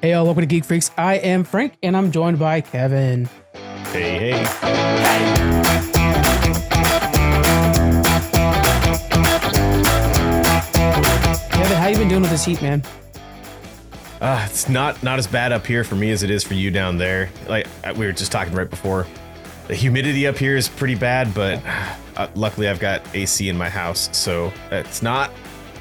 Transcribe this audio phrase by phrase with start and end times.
[0.00, 0.92] Hey, y'all, welcome to Geek Freaks.
[0.96, 3.28] I am Frank, and I'm joined by Kevin.
[3.90, 4.44] Hey, hey.
[4.44, 5.48] hey.
[11.50, 12.84] Kevin, how you been doing with this heat, man?
[14.20, 16.70] Uh, it's not not as bad up here for me as it is for you
[16.70, 17.28] down there.
[17.48, 19.04] Like uh, we were just talking right before,
[19.66, 21.60] the humidity up here is pretty bad, but
[22.16, 25.32] uh, luckily I've got AC in my house, so it's not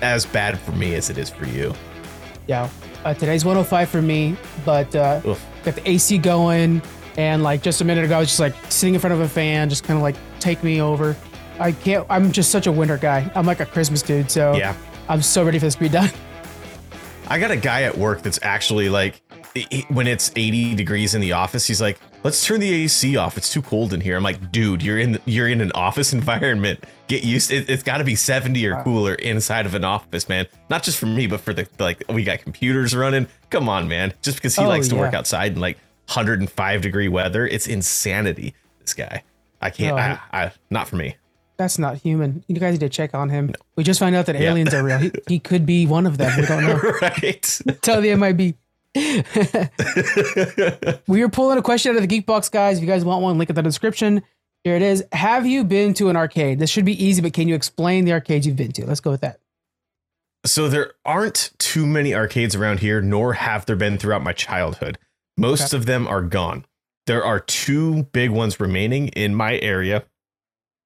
[0.02, 1.71] as bad for me as it is for you.
[2.47, 2.68] Yeah,
[3.08, 4.36] uh, today's 105 for me,
[4.66, 5.46] but uh, Oof.
[5.64, 6.82] got the AC going,
[7.15, 9.29] and like just a minute ago, I was just like sitting in front of a
[9.29, 11.15] fan, just kind of like take me over.
[11.57, 12.06] I can't.
[12.10, 13.32] I'm just such a winter guy.
[13.34, 14.75] I'm like a Christmas dude, so Yeah.
[15.07, 16.12] I'm so ready for this to be done.
[17.29, 19.21] I got a guy at work that's actually like,
[19.89, 23.37] when it's 80 degrees in the office, he's like, "Let's turn the AC off.
[23.37, 26.83] It's too cold in here." I'm like, "Dude, you're in you're in an office environment.
[27.07, 27.51] Get used.
[27.51, 30.45] It, it's got to be 70 or cooler inside of an office, man.
[30.69, 33.27] Not just for me, but for the like we got computers running.
[33.50, 34.13] Come on, man.
[34.22, 35.77] Just because he Oh, likes to work outside in like
[36.08, 38.53] 105 degree weather, it's insanity.
[38.81, 39.23] This guy,
[39.62, 39.95] I can't.
[39.95, 41.16] No, I, I, not for me.
[41.58, 42.44] That's not human.
[42.47, 43.52] You guys need to check on him.
[43.75, 44.52] We just found out that Yeah.
[44.52, 45.00] aliens are real.
[45.00, 46.31] He, he could be one of them.
[46.39, 46.78] We don't know.
[47.02, 47.62] right.
[47.81, 48.56] Tell the MIB.
[51.08, 52.78] we are pulling a question out of the Geek Box, guys.
[52.78, 54.24] If you guys want one, link in the description.
[54.64, 55.04] Here it is.
[55.12, 56.60] Have you been to an arcade?
[56.60, 58.86] This should be easy, but can you explain the arcades you've been to?
[58.86, 59.40] Let's go with that.
[60.46, 64.98] So there aren't too many arcades around here, nor have there been throughout my childhood.
[65.38, 66.66] Most of them are gone.
[67.06, 70.04] There are two big ones remaining in my area,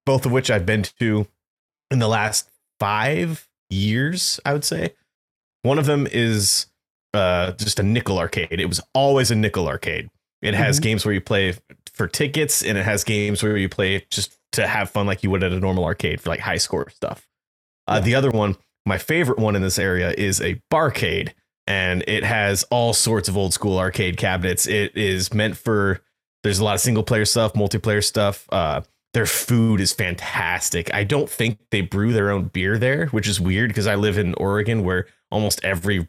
[0.05, 1.27] both of which I've been to
[1.89, 4.93] in the last five years, I would say.
[5.63, 6.67] One of them is
[7.13, 8.59] uh, just a nickel arcade.
[8.59, 10.09] It was always a nickel arcade.
[10.41, 10.83] It has Mhm.
[10.83, 11.55] games where you play
[11.93, 15.29] for tickets, and it has games where you play just to have fun, like you
[15.29, 17.27] would at a normal arcade for like high score stuff.
[17.87, 21.29] Uh, The other one, my favorite one in this area, is a barcade,
[21.67, 24.65] and it has all sorts of old school arcade cabinets.
[24.65, 26.01] It is meant for.
[26.43, 28.47] There's a lot of single player stuff, multiplayer stuff.
[28.51, 28.81] Uh,
[29.13, 30.91] their food is fantastic.
[30.93, 34.17] I don't think they brew their own beer there, which is weird because I live
[34.17, 36.07] in Oregon where almost every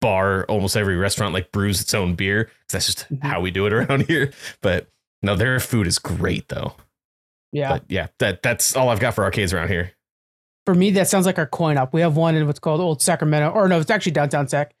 [0.00, 2.50] bar, almost every restaurant like brews its own beer.
[2.70, 3.22] that's just Mhm.
[3.22, 4.32] how we do it around here.
[4.62, 4.88] But
[5.22, 6.74] no, their food is great though.
[7.52, 7.70] Yeah.
[7.72, 9.92] But yeah, that that's all I've got for arcades around here.
[10.66, 11.92] For me, that sounds like our coin up.
[11.92, 14.72] We have one in what's called Old Sacramento, or no, it's actually downtown Sac.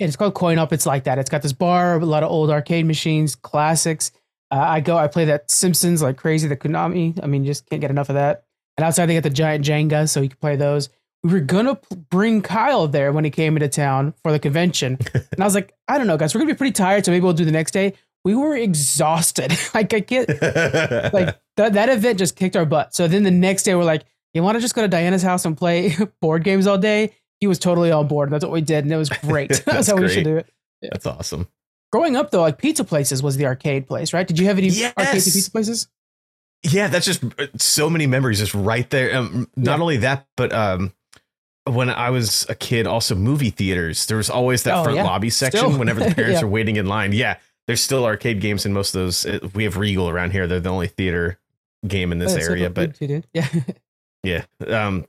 [0.00, 0.72] And it's called Coin-Op.
[0.72, 1.18] It's like that.
[1.18, 4.12] It's got this bar, a lot of old arcade machines, classics.
[4.50, 7.18] Uh, I go, I play that Simpsons like crazy, the Konami.
[7.22, 8.44] I mean, you just can't get enough of that.
[8.76, 10.88] And outside, they got the giant Jenga, so you can play those.
[11.24, 14.98] We were gonna p- bring Kyle there when he came into town for the convention,
[15.14, 17.24] and I was like, I don't know, guys, we're gonna be pretty tired, so maybe
[17.24, 17.94] we'll do the next day.
[18.24, 19.52] We were exhausted.
[19.74, 22.94] like I can't, like that that event just kicked our butt.
[22.94, 25.44] So then the next day we're like, you want to just go to Diana's house
[25.44, 27.14] and play board games all day?
[27.40, 28.30] He was totally on board.
[28.30, 29.48] That's what we did, and it was great.
[29.50, 30.48] that's That's how we should do it.
[30.82, 31.48] that's awesome.
[31.90, 34.26] Growing up though, like pizza places was the arcade place, right?
[34.28, 34.92] Did you have any Yes.
[34.96, 35.88] arcades and pizza places?
[36.64, 39.16] Yeah, that's just uh, so many memories just right there.
[39.16, 39.82] Um, not Yeah.
[39.82, 40.92] only that, but um,
[41.70, 44.06] when I was a kid, also movie theaters.
[44.06, 45.04] There was always that Oh, front yeah.
[45.04, 45.78] lobby section Still.
[45.78, 46.46] whenever the parents Yeah.
[46.46, 47.12] are waiting in line.
[47.12, 47.36] Yeah,
[47.66, 49.26] there's still arcade games in most of those.
[49.26, 50.46] Uh, We have Regal around here.
[50.46, 51.38] They're the only theater
[51.86, 53.48] game in this Oh, area, but yeah,
[54.22, 55.06] yeah, um,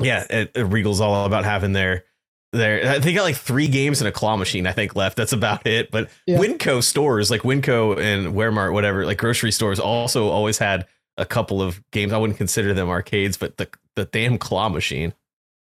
[0.00, 2.04] yeah, it, it- Regal's all about having their
[2.52, 2.98] their.
[3.00, 5.16] They got like three games and a claw machine, I think, left.
[5.16, 5.90] That's about it.
[5.90, 6.38] But Yeah.
[6.38, 10.86] Winco stores, like Winco and Waremart, whatever, like grocery stores, also always had
[11.18, 12.12] a couple of games.
[12.12, 15.12] I wouldn't consider them arcades, but the the damn claw machine.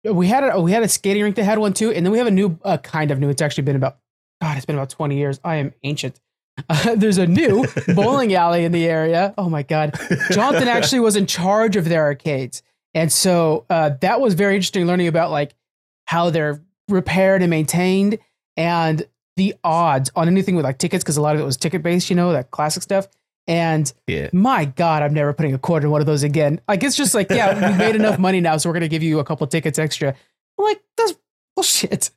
[0.04, 2.18] We had a we had a skating rink that had one too, and then we
[2.18, 3.28] have a new uh, kind of new.
[3.28, 3.98] It's actually been about
[4.40, 5.40] God, it's been about twenty years.
[5.44, 6.20] I am ancient.
[6.68, 7.66] Uh, there's a new
[7.96, 9.34] bowling alley in the area.
[9.36, 9.98] Oh my God,
[10.30, 12.62] Jonathan actually was in charge of their arcades.
[12.94, 15.56] And so uh, that was very interesting learning about like
[16.04, 18.20] how they're repaired and maintained
[18.56, 19.04] and
[19.36, 22.08] the odds on anything with like tickets, because a lot of it was ticket based,
[22.08, 23.08] you know, that classic stuff.
[23.46, 24.30] And Yeah.
[24.32, 26.60] my God, I'm never putting a quarter in one of those again.
[26.66, 29.18] Like it's just like, yeah, we made enough money now, so we're gonna give you
[29.18, 30.14] a couple tickets extra.
[30.58, 31.14] I'm like, that's
[31.56, 32.10] bullshit.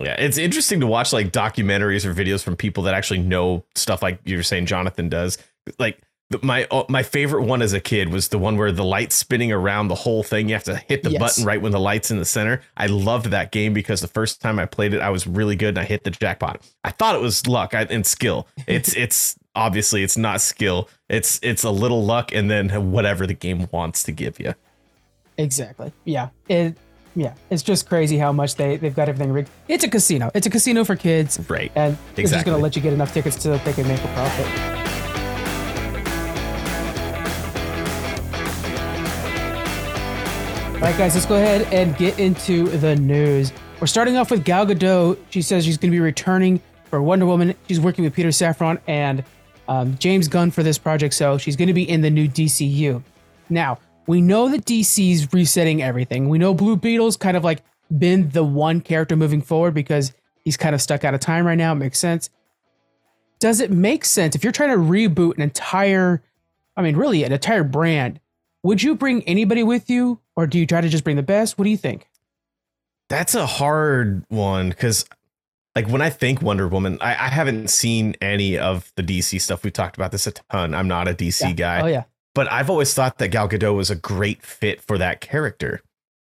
[0.00, 4.02] Yeah, it's interesting to watch like documentaries or videos from people that actually know stuff
[4.02, 5.38] like you were saying Jonathan does.
[5.78, 5.98] Like
[6.28, 9.14] the- my uh, my favorite one as a kid was the one where the light's
[9.14, 10.48] spinning around the whole thing.
[10.48, 11.20] You have to hit the Yes.
[11.20, 12.60] button right when the light's in the center.
[12.76, 15.68] I loved that game because the first time I played it, I was really good
[15.70, 16.60] and I hit the jackpot.
[16.84, 18.48] I thought it was luck and skill.
[18.66, 20.88] It's it's obviously it's not skill.
[21.08, 24.54] It's it's a little luck and then whatever the game wants to give you.
[25.38, 25.92] Exactly.
[26.04, 26.28] Yeah.
[26.48, 26.76] It
[27.16, 27.34] yeah.
[27.50, 29.48] It's just crazy how much they, they've got everything rigged.
[29.66, 30.30] It's a casino.
[30.34, 31.40] It's a casino for kids.
[31.48, 31.72] Right.
[31.74, 34.08] And they're just gonna let you get enough tickets so that they can make a
[34.08, 34.86] profit.
[40.76, 43.50] All right, guys, let's go ahead and get into the news.
[43.80, 45.18] We're starting off with Gal Gadot.
[45.30, 47.54] She says she's going to be returning for Wonder Woman.
[47.66, 49.24] She's working with Peter Safran and
[49.68, 53.02] um, James Gunn for this project, so she's going to be in the new DCU.
[53.48, 56.28] Now, we know that DC's resetting everything.
[56.28, 57.62] We know Blue Beetle's kind of like
[57.96, 60.12] been the one character moving forward because
[60.44, 61.72] he's kind of stuck out of time right now.
[61.72, 62.30] It makes sense.
[63.38, 66.22] Does it make sense if you're trying to reboot an entire,
[66.76, 68.20] I mean, really an entire brand?
[68.62, 71.58] Would you bring anybody with you, or do you try to just bring the best?
[71.58, 72.08] What do you think?
[73.08, 75.04] That's a hard one because,
[75.76, 79.62] like, when I think Wonder Woman, I, I, haven't seen any of the DC stuff.
[79.62, 80.74] We've talked about this a ton.
[80.74, 81.52] I'm not a DC yeah.
[81.52, 81.80] guy.
[81.82, 85.20] Oh yeah, but I've always thought that Gal Gadot was a great fit for that
[85.20, 85.82] character,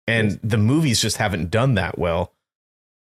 [0.08, 2.34] and the movies just haven't done that well.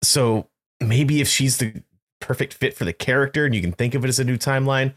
[0.03, 0.49] So
[0.81, 1.83] maybe if she's the
[2.21, 4.95] perfect fit for the character and you can think of it as a new timeline,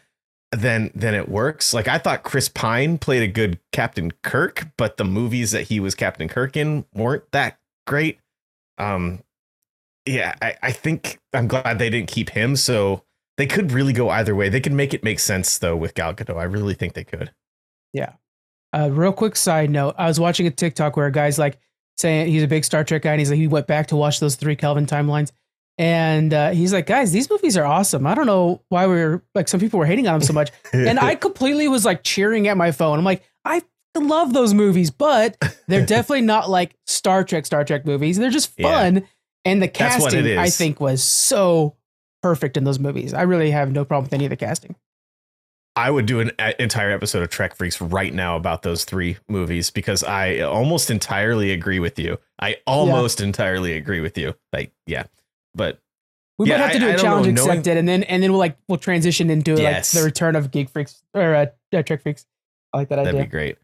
[0.51, 1.73] then then it works.
[1.73, 5.79] Like I thought Chris Pine played a good Captain Kirk, but the movies that he
[5.79, 7.57] was Captain Kirk in weren't that
[7.87, 8.19] great.
[8.77, 9.23] Um
[10.05, 12.55] yeah, I, I think I'm glad they didn't keep him.
[12.55, 13.03] So
[13.37, 14.49] they could really go either way.
[14.49, 16.37] They could make it make sense though with Gal Gadot.
[16.37, 17.31] I really think they could.
[17.93, 18.13] Yeah.
[18.73, 21.59] Uh, real quick side note: I was watching a TikTok where a guy's like
[21.97, 24.19] saying he's a big Star Trek guy, and he's like he went back to watch
[24.19, 25.31] those three Kelvin timelines,
[25.77, 28.07] and uh, he's like, guys, these movies are awesome.
[28.07, 30.51] I don't know why we are like some people were hating on them so much,
[30.73, 32.97] and I completely was like cheering at my phone.
[32.97, 33.61] I'm like, I
[33.95, 38.17] love those movies, but they're definitely not like Star Trek Star Trek movies.
[38.17, 39.01] They're just fun, yeah.
[39.45, 41.75] And the casting I think was so
[42.21, 43.13] perfect in those movies.
[43.13, 44.75] I really have no problem with any of the casting.
[45.75, 49.71] I would do an entire episode of Trek Freaks right now about those three movies
[49.71, 52.19] because I almost entirely agree with you.
[52.39, 53.25] I almost yeah.
[53.25, 54.35] entirely agree with you.
[54.53, 55.05] Like, yeah
[55.55, 55.79] but
[56.37, 57.77] we yeah, might have to do I, a challenge know, accepted, knowing...
[57.77, 59.93] and then and then we'll like we'll transition into yes.
[59.93, 62.25] like the return of Geek Freaks or uh, uh, Trek Freaks.
[62.73, 63.19] I like that That'd idea.
[63.19, 63.57] That'd be great.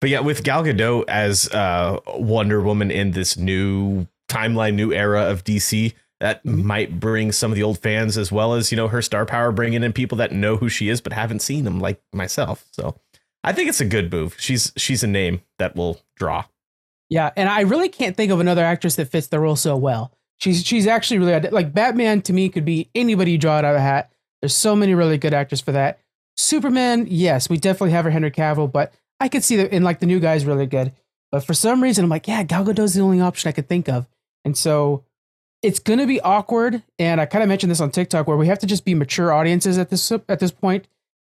[0.00, 5.22] But yeah, with Gal Gadot as uh, Wonder Woman in this new timeline, new era
[5.22, 6.66] of DC, that mm-hmm.
[6.66, 9.52] might bring some of the old fans as well as you know her star power,
[9.52, 12.66] bringing in people that know who she is but haven't seen them, like myself.
[12.72, 12.96] So
[13.44, 14.36] I think it's a good move.
[14.38, 16.44] She's she's a name that will draw.
[17.08, 20.12] Yeah, and I really can't think of another actress that fits the role so well.
[20.38, 23.74] She's she's actually really like Batman to me could be anybody you draw it out
[23.74, 24.10] of a hat.
[24.42, 26.00] There's so many really good actors for that.
[26.36, 30.00] Superman, yes, we definitely have her Henry Cavill, but I could see that in like
[30.00, 30.92] the new guy's really good.
[31.32, 33.88] But for some reason, I'm like, yeah, Gal Gadot's the only option I could think
[33.88, 34.06] of,
[34.46, 35.04] and so
[35.60, 36.82] it's gonna be awkward.
[37.00, 39.32] And I kind of mentioned this on TikTok where we have to just be mature
[39.32, 40.86] audiences at this at this point.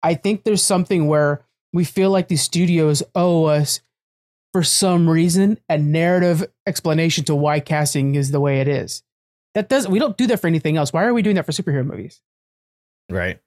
[0.02, 1.42] I think there's something where
[1.72, 3.80] we feel like these studios owe us
[4.52, 9.02] for some reason a narrative explanation to why casting is the way it is.
[9.54, 10.92] That does we don't do that for anything else.
[10.92, 12.22] Why are we doing that for superhero movies?
[13.10, 13.40] Right.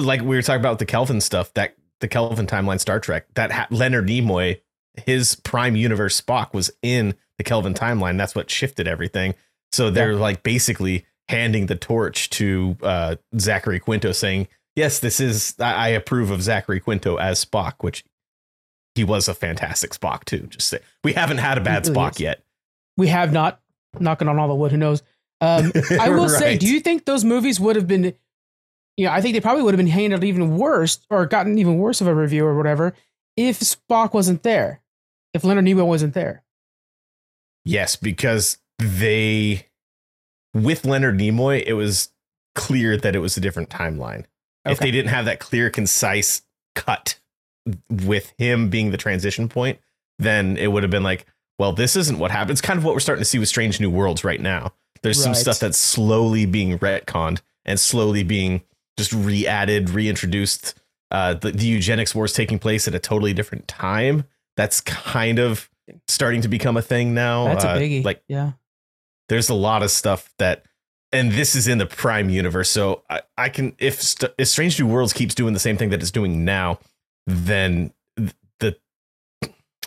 [0.00, 3.52] Like we were talking about the Kelvin stuff, that the Kelvin timeline Star Trek, that
[3.52, 4.62] ha- Leonard Nimoy,
[5.04, 8.18] his prime universe Spock was in the Kelvin timeline.
[8.18, 9.34] That's what shifted everything.
[9.72, 10.18] So they're yeah.
[10.18, 14.46] like basically handing the torch to uh, Zachary Quinto, saying,
[14.76, 18.04] "Yes, this is I, I approve of Zachary Quinto as Spock," which
[18.94, 20.48] he was a fantastic Spock too.
[20.48, 22.20] Just say we haven't had a bad really Spock is.
[22.20, 22.44] yet.
[22.98, 23.60] We have not.
[23.98, 24.70] Knocking on all the wood.
[24.70, 25.02] Who knows?
[25.40, 26.38] Um, I will right.
[26.38, 28.14] say, do you think those movies would have been?
[28.98, 31.78] You know, I think they probably would have been handled even worse or gotten even
[31.78, 32.94] worse of a review or whatever
[33.36, 34.82] if Spock wasn't there,
[35.32, 36.44] if Leonard Nimoy wasn't there.
[37.64, 39.66] Yes, because they,
[40.54, 42.10] with Leonard Nimoy, it was
[42.54, 44.24] clear that it was a different timeline.
[44.66, 44.72] Okay.
[44.72, 46.42] If they didn't have that clear, concise
[46.74, 47.18] cut
[47.88, 49.78] with him being the transition point,
[50.18, 51.26] then it would have been like,
[51.58, 52.52] well, this isn't what happened.
[52.52, 54.72] It's kind of what we're starting to see with Strange New Worlds right now.
[55.02, 55.24] There's right.
[55.24, 58.62] some stuff that's slowly being retconned and slowly being
[58.96, 60.74] just re-added, reintroduced.
[61.10, 64.24] Uh, the, the eugenics wars taking place at a totally different time.
[64.56, 65.68] That's kind of
[66.08, 67.44] starting to become a thing now.
[67.46, 68.04] That's uh, a biggie.
[68.04, 68.52] Like, yeah,
[69.28, 70.64] there's a lot of stuff that,
[71.12, 72.70] and this is in the Prime universe.
[72.70, 75.90] So I, I can if st- if Strange New Worlds keeps doing the same thing
[75.90, 76.78] that it's doing now,
[77.26, 77.92] then
[78.58, 78.76] the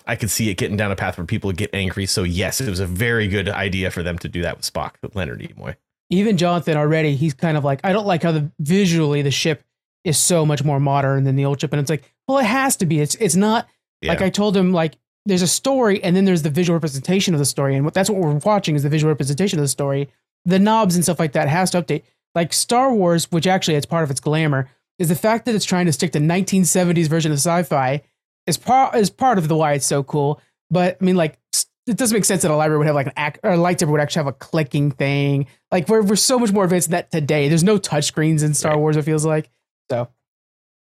[0.06, 2.06] I could see it getting down a path where people get angry.
[2.06, 4.96] So yes, it was a very good idea for them to do that with Spock,
[5.14, 5.76] Leonard Nimoy.
[6.10, 9.64] Even Jonathan already, he's kind of like, I don't like how the visually the ship
[10.04, 12.76] is so much more modern than the old ship, and it's like, well, it has
[12.78, 13.00] to be.
[13.00, 13.68] It's it's not
[14.02, 14.12] yeah.
[14.12, 17.40] like I told him like there's a story and then there's the visual representation of
[17.40, 20.10] the story, and what that's what we're watching is the visual representation of the story.
[20.46, 22.04] The knobs and stuff like that has to update.
[22.36, 25.66] Like Star Wars, which actually it's part of its glamour, is the fact that it's
[25.66, 28.02] trying to stick to 1970s version of sci-fi
[28.46, 30.42] is part is part of the why it's so cool.
[30.70, 31.40] But I mean, like,
[31.86, 33.92] it doesn't make sense that a library would have like an act or a lightsaber
[33.92, 35.48] would actually have a clicking thing.
[35.72, 37.48] Like, we're we're so much more advanced than that today.
[37.48, 38.80] There's no touchscreens in Star right.
[38.80, 38.98] Wars.
[38.98, 39.50] It feels like
[39.90, 40.10] so.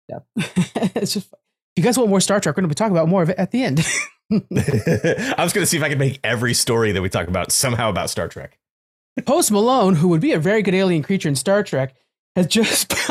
[0.08, 1.34] Yeah, it's just.
[1.75, 3.29] If you guys want more Star Trek, we're going to be talking about more of
[3.29, 3.86] it at the end.
[4.31, 7.51] I was going to see if I could make every story that we talk about
[7.51, 8.60] somehow about Star Trek.
[9.25, 11.96] Post Malone, who would be a very good alien creature in Star Trek,
[12.36, 12.93] has just.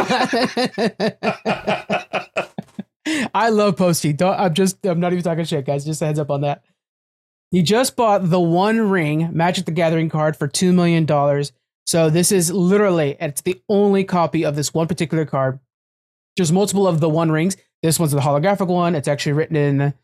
[3.35, 4.13] I love Posty.
[4.13, 4.85] Don't, I'm just.
[4.87, 5.85] I'm not even talking shit, guys.
[5.85, 6.63] Just a heads up on that.
[7.51, 11.53] He just bought the One Ring Magic the Gathering card for two million dollars.
[11.87, 15.61] So this is literally, it's the only copy of this one particular card.
[16.37, 17.57] There's multiple of the One Rings.
[17.83, 18.97] This one's the holographic one.
[18.97, 19.95] It's actually written in.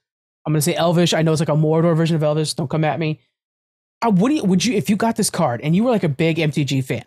[0.44, 1.14] I'm gonna say Elvish.
[1.14, 2.54] I know it's like a Mordor version of Elvish.
[2.54, 3.20] Don't come at me.
[4.00, 6.04] I, what do you, would you if you got this card and you were like
[6.04, 7.04] a big MTG fan?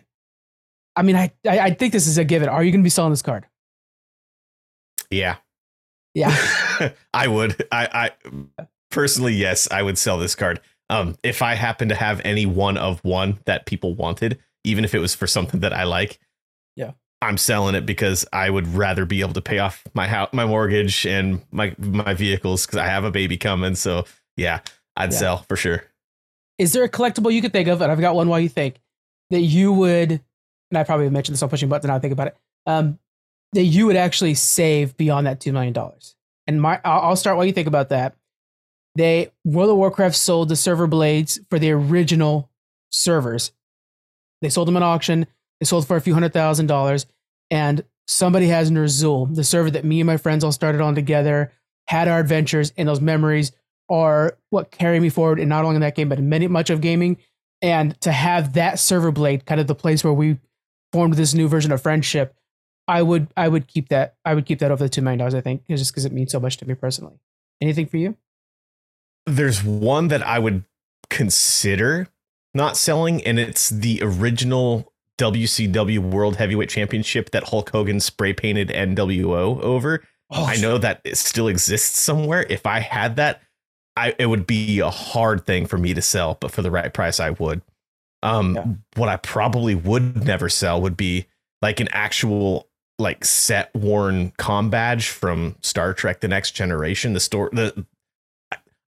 [0.94, 2.48] I mean, I I, I think this is a given.
[2.48, 3.46] Are you gonna be selling this card?
[5.10, 5.36] Yeah.
[6.14, 6.34] Yeah.
[7.14, 7.66] I would.
[7.70, 10.60] I, I personally, yes, I would sell this card.
[10.88, 14.94] Um, if I happen to have any one of one that people wanted, even if
[14.94, 16.18] it was for something that I like,
[16.74, 16.92] Yeah.
[17.26, 20.46] I'm selling it because I would rather be able to pay off my house, my
[20.46, 23.74] mortgage, and my my vehicles because I have a baby coming.
[23.74, 24.04] So
[24.36, 24.60] yeah,
[24.96, 25.18] I'd Yeah.
[25.18, 25.84] sell for sure.
[26.58, 27.82] Is there a collectible you could think of?
[27.82, 28.76] And I've got one while you think
[29.30, 31.88] that you would, and I probably mentioned this on pushing buttons.
[31.88, 32.36] Now I think about it.
[32.66, 32.98] Um,
[33.52, 36.14] that you would actually save beyond that two million dollars.
[36.46, 38.14] And my, I'll start while you think about that.
[38.94, 42.50] They World of Warcraft sold the server blades for the original
[42.90, 43.52] servers.
[44.42, 45.26] They sold them at auction.
[45.60, 47.06] They sold for a few hundred thousand dollars.
[47.50, 51.52] And somebody has Ner'zhul, the server that me and my friends all started on together,
[51.88, 53.52] had our adventures, and those memories
[53.88, 56.70] are what carry me forward and not only in that game but in many much
[56.70, 57.18] of gaming.
[57.62, 60.38] And to have that server blade kind of the place where we
[60.92, 62.34] formed this new version of friendship
[62.88, 65.34] i would i would keep that i would keep that over the two million dollars
[65.34, 67.18] i think just because it means so much to me personally.
[67.60, 68.16] Anything for you?
[69.24, 70.64] There's one that I would
[71.10, 72.08] consider
[72.54, 78.68] not selling, and it's the original WCW World Heavyweight Championship that Hulk Hogan spray painted
[78.68, 80.02] NWO over.
[80.30, 82.44] oh, I know that it still exists somewhere.
[82.48, 83.42] If I had that,
[83.96, 86.92] I it would be a hard thing for me to sell, but for the right
[86.92, 87.62] price, I would.
[88.22, 88.64] Um, Yeah.
[88.96, 91.26] what I probably would never sell would be
[91.62, 92.68] like an actual
[92.98, 97.12] like set worn com badge from Star Trek: The Next Generation.
[97.12, 97.86] The store the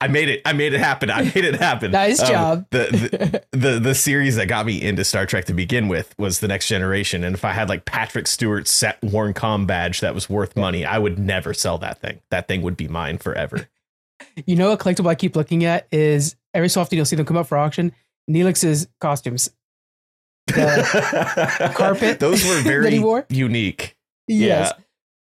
[0.04, 0.42] I- made it.
[0.46, 1.10] I made it happen.
[1.10, 1.92] I made it happen.
[2.04, 2.66] Nice Um, job.
[2.72, 6.40] The, the the the series that got me into Star Trek to begin with was
[6.40, 10.14] the Next Generation, and if I had like Patrick Stewart's set worn com badge that
[10.16, 12.20] was worth money, I would never sell that thing.
[12.30, 13.68] That thing would be mine forever.
[14.46, 17.26] you know what collectible i keep looking at is every so often you'll see them
[17.26, 17.92] come up for auction
[18.30, 19.50] neelix's costumes
[20.48, 23.98] the carpet Those were very unique.
[24.28, 24.72] yes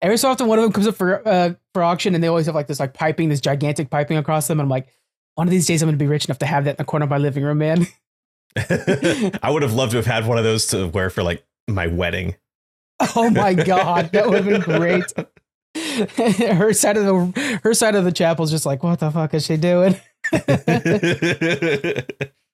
[0.01, 2.45] every so often one of them comes up for uh, for auction and they always
[2.45, 4.87] have like this like piping this gigantic piping across them and i'm like
[5.35, 7.03] one of these days i'm gonna be rich enough to have that in the corner
[7.03, 7.87] of my living room man
[8.57, 11.87] I would have loved to have had one of those to wear for like my
[11.87, 12.35] wedding.
[13.15, 15.05] Oh my god, that would have been great.
[16.57, 19.33] her side of the her side of the chapel is just like, what the fuck
[19.33, 19.95] is she doing?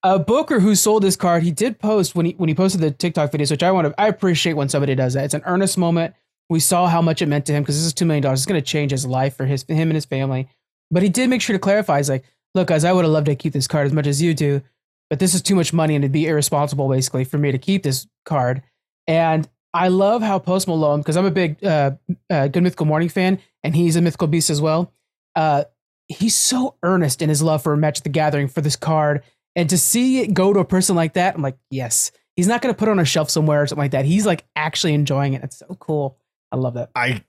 [0.04, 2.92] uh, Booker, who sold this card, he did post when he when he posted the
[2.92, 4.00] TikTok videos, which I want to.
[4.00, 5.26] I appreciate when somebody does that.
[5.26, 6.14] It's an earnest moment.
[6.50, 8.40] We saw how much it meant to him because this is two million dollars.
[8.40, 10.48] It's going to change his life for his him and his family.
[10.92, 11.98] But he did make sure to clarify.
[11.98, 12.24] He's like,
[12.54, 14.62] look, guys, I would have loved to keep this card as much as you do,
[15.10, 17.84] but this is too much money and it'd be irresponsible basically for me to keep
[17.84, 18.62] this card.
[19.08, 21.92] And I love how Post Malone, because I'm a big uh,
[22.30, 24.94] uh, Good Mythical Morning fan, and he's a Mythical Beast as well.
[25.36, 25.66] Uh,
[26.08, 29.22] he's so earnest in his love for Magic the Gathering for this card,
[29.56, 32.12] and to see it go to a person like that, I'm like, yes.
[32.38, 34.04] He's not going to put on a shelf somewhere or something like that.
[34.04, 35.44] He's like actually enjoying it.
[35.44, 36.18] It's so cool.
[36.52, 36.90] I love that.
[36.96, 37.24] I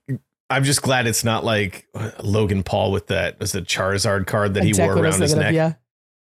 [0.49, 1.87] I'm just glad it's not like
[2.23, 5.21] Logan Paul with that was a Charizard card that he wore what I was around
[5.21, 5.47] his neck.
[5.49, 5.73] of, Yeah.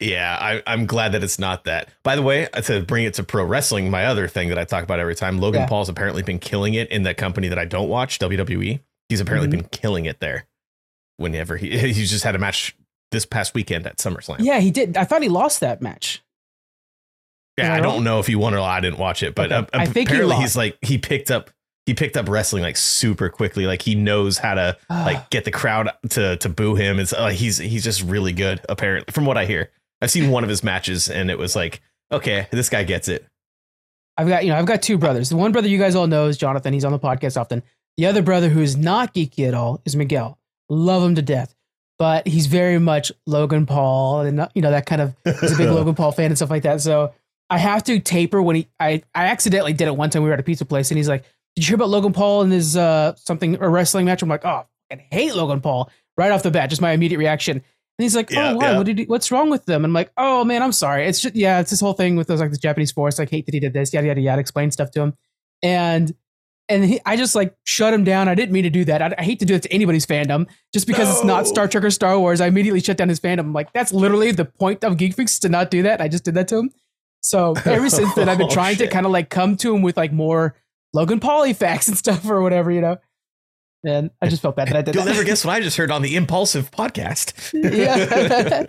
[0.03, 1.91] Yeah, I, I'm glad that it's not that.
[2.03, 4.83] By the way, to bring it to pro wrestling, my other thing that I talk
[4.83, 5.67] about every time, Logan Yeah.
[5.67, 8.81] Paul's apparently been killing it in that company that I don't watch, WWE.
[9.11, 9.63] He's apparently Mhm.
[9.63, 10.47] been killing it there.
[11.19, 12.75] Whenever he he's just had a match
[13.11, 14.37] this past weekend at SummerSlam.
[14.41, 14.97] Yeah, he did.
[14.97, 16.23] I thought he lost that match.
[17.59, 18.71] Yeah, I I don't know if he won or not.
[18.71, 19.69] I didn't watch it, but Okay.
[19.75, 20.43] uh, I think he apparently lost.
[20.43, 21.51] he's like he picked up
[21.91, 23.67] he picked up wrestling like super quickly.
[23.67, 25.03] Like he knows how to ah.
[25.05, 27.01] like get the crowd to to boo him.
[27.01, 28.61] It's like he's he's just really good.
[28.69, 31.83] Apparently, from what I hear, I've seen one of his matches and it was like,
[32.13, 33.27] okay, this guy gets it.
[34.17, 35.31] I've got, you know, I've got two brothers.
[35.31, 36.73] The one brother you guys all know is Jonathan.
[36.73, 37.65] He's on the podcast often.
[37.97, 40.39] The other brother who's not geeky at all is Miguel.
[40.69, 41.57] Love him to death.
[41.99, 45.71] But he's very much Logan Paul and you know that kind of he's a big
[45.71, 46.81] Logan Paul fan and stuff like that.
[46.81, 47.15] So
[47.51, 50.35] I have to taper when he I I accidentally did it one time we were
[50.35, 51.25] at a pizza place and he's like,
[51.57, 54.23] Did you hear about Logan Paul and his uh something a wrestling match?
[54.23, 57.57] I'm like, Oh, I hate Logan Paul right off the bat, just my immediate reaction.
[57.57, 57.65] And
[58.05, 58.71] he's like, Yeah, Oh, why?
[58.71, 58.77] yeah.
[58.79, 59.85] What did he, what's wrong with them?
[59.85, 61.07] And I'm like, Oh man, I'm sorry.
[61.07, 63.19] It's just yeah, it's this whole thing with those like the Japanese force.
[63.19, 65.15] Like, hate that he did this, yada yada yada, explain stuff to him.
[65.63, 66.13] And
[66.69, 68.29] and he, I just like shut him down.
[68.29, 69.03] I didn't mean to do that.
[69.03, 71.83] I, I hate to do it to anybody's fandom just because it's not Star Trek
[71.83, 72.41] or Star Wars.
[72.41, 73.41] I immediately shut down his fandom.
[73.41, 76.01] I'm like, that's literally the point of Geek Freaks to not do that.
[76.01, 76.71] I just did that to him.
[77.23, 79.83] So ever since then, I've been Oh, trying to kind of like come to him
[79.83, 80.55] with like more
[80.93, 82.99] Logan Paul facts and stuff or whatever, you know.
[83.85, 85.13] And I just felt bad that I did You'll that.
[85.13, 87.33] never guess what I just heard on the Impulsive podcast.
[87.55, 88.67] Yeah.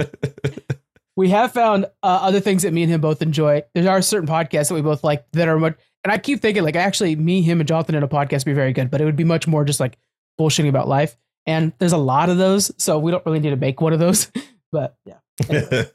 [1.18, 3.64] we have found uh, other things that me and him both enjoy.
[3.76, 6.64] There are certain podcasts that we both like that are much, and I keep thinking
[6.64, 9.06] like actually me, him, and Jonathan in a podcast would be very good, but it
[9.06, 9.98] would be much more just like
[10.40, 11.18] bullshitting about life.
[11.46, 14.00] And there's a lot of those, so we don't really need to make one of
[14.00, 14.32] those.
[14.74, 15.18] But yeah.
[15.50, 15.90] Anyway.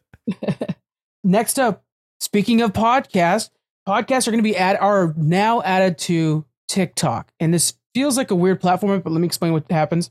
[1.24, 1.82] Next up,
[2.20, 3.48] speaking of podcasts,
[3.86, 8.30] podcasts are going to be add are now added to TikTok, and this feels like
[8.30, 9.00] a weird platform.
[9.00, 10.10] But let me explain what happens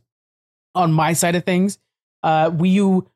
[0.73, 1.77] on my side of things.
[2.23, 3.09] Uh, we you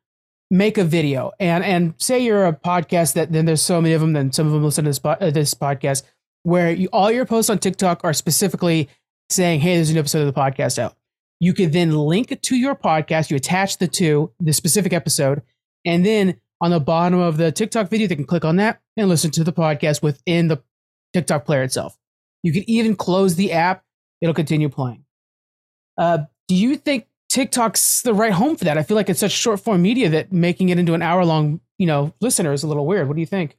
[0.50, 4.00] make a video, and and say you're a podcast that then there's so many of
[4.00, 6.02] them, then some of them listen to this uh, this podcast
[6.42, 8.88] where you, all your posts on TikTok are specifically
[9.30, 10.96] saying, "Hey, there's an episode of the podcast out."
[11.40, 13.30] You could then link to your podcast.
[13.30, 15.42] You attach the two, the specific episode,
[15.84, 19.08] and then on the bottom of the TikTok video, they can click on that and
[19.08, 20.62] listen to the podcast within the
[21.12, 21.96] TikTok player itself.
[22.42, 23.84] You can even close the app,
[24.20, 25.04] it'll continue playing.
[25.98, 28.78] Uh, do you think TikTok's the right home for that?
[28.78, 31.60] I feel like it's such short form media that making it into an hour long,
[31.78, 33.08] you know, listener is a little weird.
[33.08, 33.56] What do you think?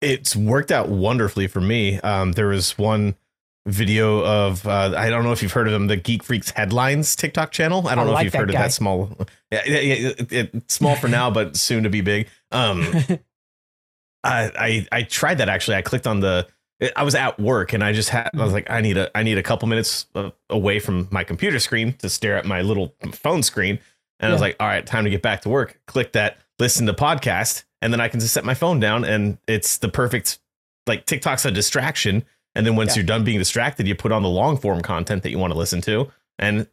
[0.00, 2.00] it's worked out wonderfully for me.
[2.00, 3.16] Um, there was one
[3.66, 7.14] video of uh, I don't know if you've heard of them, the Geek Freaks headlines
[7.16, 7.86] TikTok channel.
[7.88, 8.58] I don't I know like if you've heard guy.
[8.60, 9.10] of that small,
[9.50, 12.28] yeah, yeah, yeah, it, it- small for now, but soon to be big.
[12.52, 12.86] Um,
[14.24, 15.76] I, I I tried that actually.
[15.76, 16.46] I clicked on the.
[16.94, 18.30] I was at work and I just had.
[18.34, 20.06] I was like, I need a I need a couple minutes
[20.50, 23.78] away from my computer screen to stare at my little phone screen.
[24.20, 25.78] And I was like, all right, time to get back to work.
[25.86, 29.38] Click that, listen to podcast, and then I can just set my phone down, and
[29.46, 30.38] it's the perfect.
[30.86, 32.24] Like TikTok's a distraction,
[32.56, 33.00] and then once Yeah.
[33.00, 35.58] you're done being distracted, you put on the long form content that you want to
[35.58, 36.66] listen to, and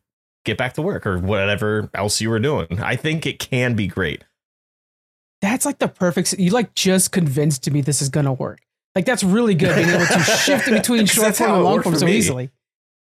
[0.46, 2.80] get back to work or whatever else you were doing.
[2.82, 4.24] I think it can be great.
[5.42, 6.34] that's like the perfect.
[6.40, 8.60] You like just convinced me this is gonna work.
[8.96, 12.06] Like that's really good being able to shift between short form and long form so
[12.06, 12.16] me.
[12.18, 12.50] easily.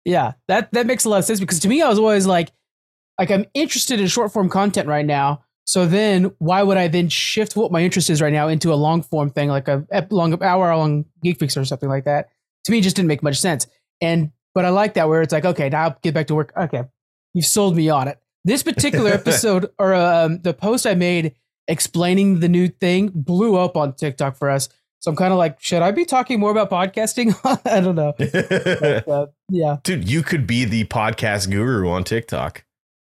[0.05, 2.51] Yeah, that that makes a lot of sense because to me, I was always like,
[3.19, 5.45] like I'm interested in short form content right now.
[5.65, 8.75] So then, why would I then shift what my interest is right now into a
[8.75, 12.31] long form thing, like a long hour long Geek fix or something like that?
[12.65, 13.67] To me, it just didn't make much sense.
[14.01, 16.53] And but I like that where it's like, okay, now I'll get back to work.
[16.57, 16.85] Okay,
[17.35, 18.19] you've sold me on it.
[18.45, 21.35] This particular episode or um, the post I made
[21.69, 24.69] explaining the new thing blew up on TikTok for us.
[25.01, 27.35] So I'm kind of like, should I be talking more about podcasting?
[27.67, 28.15] I don't know.
[28.19, 29.79] But, uh, yeah.
[29.83, 32.65] Dude, you could be the podcast guru on TikTok.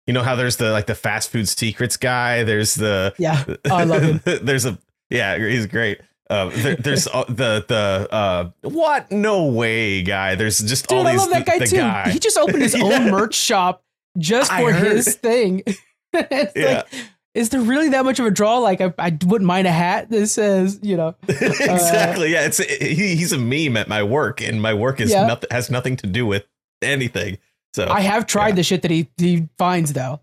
[0.05, 2.43] You know how there's the like the fast food secrets guy.
[2.43, 3.43] There's the Yeah.
[3.47, 4.21] Oh, I love him.
[4.41, 4.77] there's a
[5.09, 6.01] yeah, he's great.
[6.29, 10.35] Uh, there, there's uh, the the uh what no way guy.
[10.35, 11.77] There's just Dude, all I these love that guy the too.
[11.77, 12.09] guy.
[12.09, 12.83] He just opened his Yeah.
[12.83, 13.83] own merch shop
[14.17, 15.63] just for his thing.
[16.13, 16.83] it's Yeah.
[16.91, 16.93] like,
[17.33, 18.57] is there really that much of a draw?
[18.57, 22.31] Like, I, I wouldn't mind a hat that says, you know, exactly.
[22.33, 25.27] yeah, it's he, he's a meme at my work, and my work is Yeah.
[25.27, 26.43] nothing has nothing to do with
[26.81, 27.37] anything.
[27.75, 28.55] So I have tried yeah.
[28.55, 30.19] the shit that he he finds though.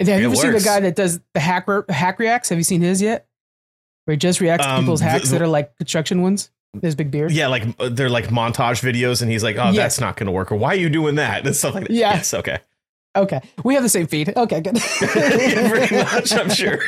[0.00, 2.48] Have you It ever seen the guy that does the hack hack reacts?
[2.50, 3.26] Have you seen his yet?
[4.06, 6.50] Where he just reacts to Um, people's hacks the- that are like construction ones.
[6.82, 7.32] His big beard.
[7.32, 9.76] yeah, like uh, they're like montage videos, and he's like, "Oh, Yes.
[9.76, 11.92] that's not going to work," or "Why are you doing that?" and stuff like that.
[11.92, 12.14] Yeah.
[12.14, 12.58] Yes, okay.
[13.16, 14.36] Okay, we have the same feed.
[14.36, 14.76] Okay, good.
[14.98, 16.78] Pretty much, I'm sure.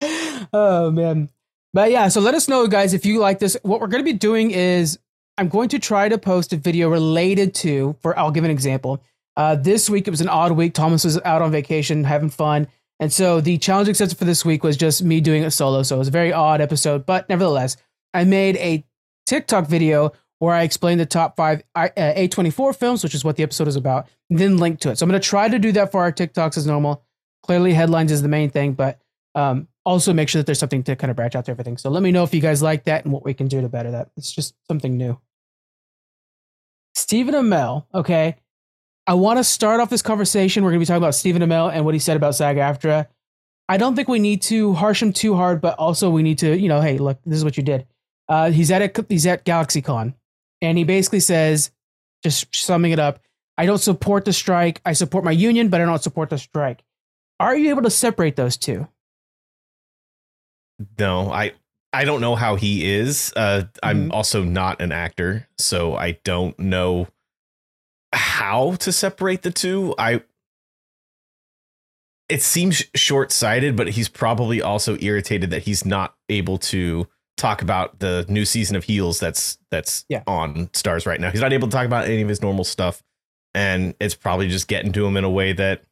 [0.52, 1.28] oh man,
[1.72, 2.08] but yeah.
[2.08, 3.56] So let us know, guys, if you like this.
[3.62, 4.98] What we're going to be doing is
[5.38, 7.96] I'm going to try to post a video related to.
[8.00, 9.02] For I'll give an example.
[9.36, 10.74] Uh, this week it was an odd week.
[10.74, 12.68] Thomas was out on vacation having fun,
[13.02, 15.82] and so the challenge accepted for this week was just me doing it solo.
[15.82, 17.76] So it was a very odd episode, but nevertheless,
[18.14, 18.84] I made a
[19.26, 23.42] TikTok video where I explained the top five uh, A24 films, which is what the
[23.42, 24.98] episode is about, then link to it.
[24.98, 27.02] So I'm going to try to do that for our TikToks as normal.
[27.42, 29.00] Clearly, headlines is the main thing, but
[29.34, 31.78] um, also make sure that there's something to kind of branch out to everything.
[31.78, 33.68] So let me know if you guys like that and what we can do to
[33.68, 34.10] better that.
[34.16, 35.18] It's just something new.
[36.94, 38.36] Stephen Amell, okay.
[39.06, 40.62] I want to start off this conversation.
[40.62, 43.06] We're going to be talking about Stephen Amell and what he said about SAG AFTRA.
[43.68, 46.56] I don't think we need to harsh him too hard, but also we need to,
[46.56, 47.86] you know, hey, look, this is what you did.
[48.28, 50.14] Uh, he's at a, he's at GalaxyCon,
[50.60, 51.70] and he basically says,
[52.22, 53.20] just summing it up,
[53.58, 54.80] I don't support the strike.
[54.84, 56.82] I support my union, but I don't support the strike.
[57.40, 58.88] Are you able to separate those two?
[60.98, 61.52] no, I
[61.92, 63.32] I don't know how he is.
[63.36, 64.14] Uh, I'm Mhm.
[64.14, 67.06] also not an actor, so I don't know
[68.12, 69.94] how to separate the two.
[69.98, 70.22] I
[72.28, 77.60] it seems short sighted, but he's probably also irritated that he's not able to talk
[77.62, 80.22] about the new season of Heels that's that's Yeah.
[80.26, 81.30] on Starz right now.
[81.30, 83.02] He's not able to talk about any of his normal stuff,
[83.54, 85.82] and it's probably just getting to him in a way that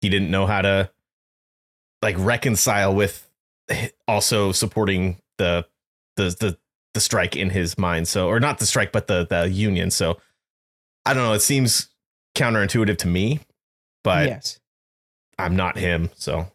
[0.00, 0.90] he didn't know how to
[2.02, 3.28] like reconcile with
[4.06, 5.66] also supporting the
[6.16, 6.58] the the
[6.94, 8.08] the strike in his mind.
[8.08, 9.90] So, or not the strike, but the the union.
[9.90, 10.18] So,
[11.08, 11.32] I don't know.
[11.32, 11.88] It seems
[12.34, 13.40] counterintuitive to me,
[14.04, 14.60] but yes.
[15.38, 16.10] I'm not him.
[16.16, 16.46] So,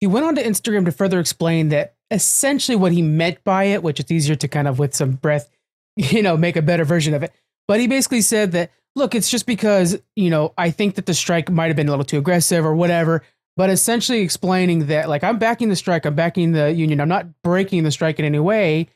[0.00, 3.84] He went on to Instagram to further explain that essentially what he meant by it,
[3.84, 5.48] which it's easier to kind of with some breath,
[5.96, 7.32] you know, make a better version of it.
[7.68, 11.14] But he basically said that, look, it's just because, you know, I think that the
[11.14, 13.22] strike might have been a little too aggressive or whatever.
[13.56, 17.26] But essentially explaining that, like, I'm backing the strike, I'm backing the union, I'm not
[17.44, 18.88] breaking the strike in any way.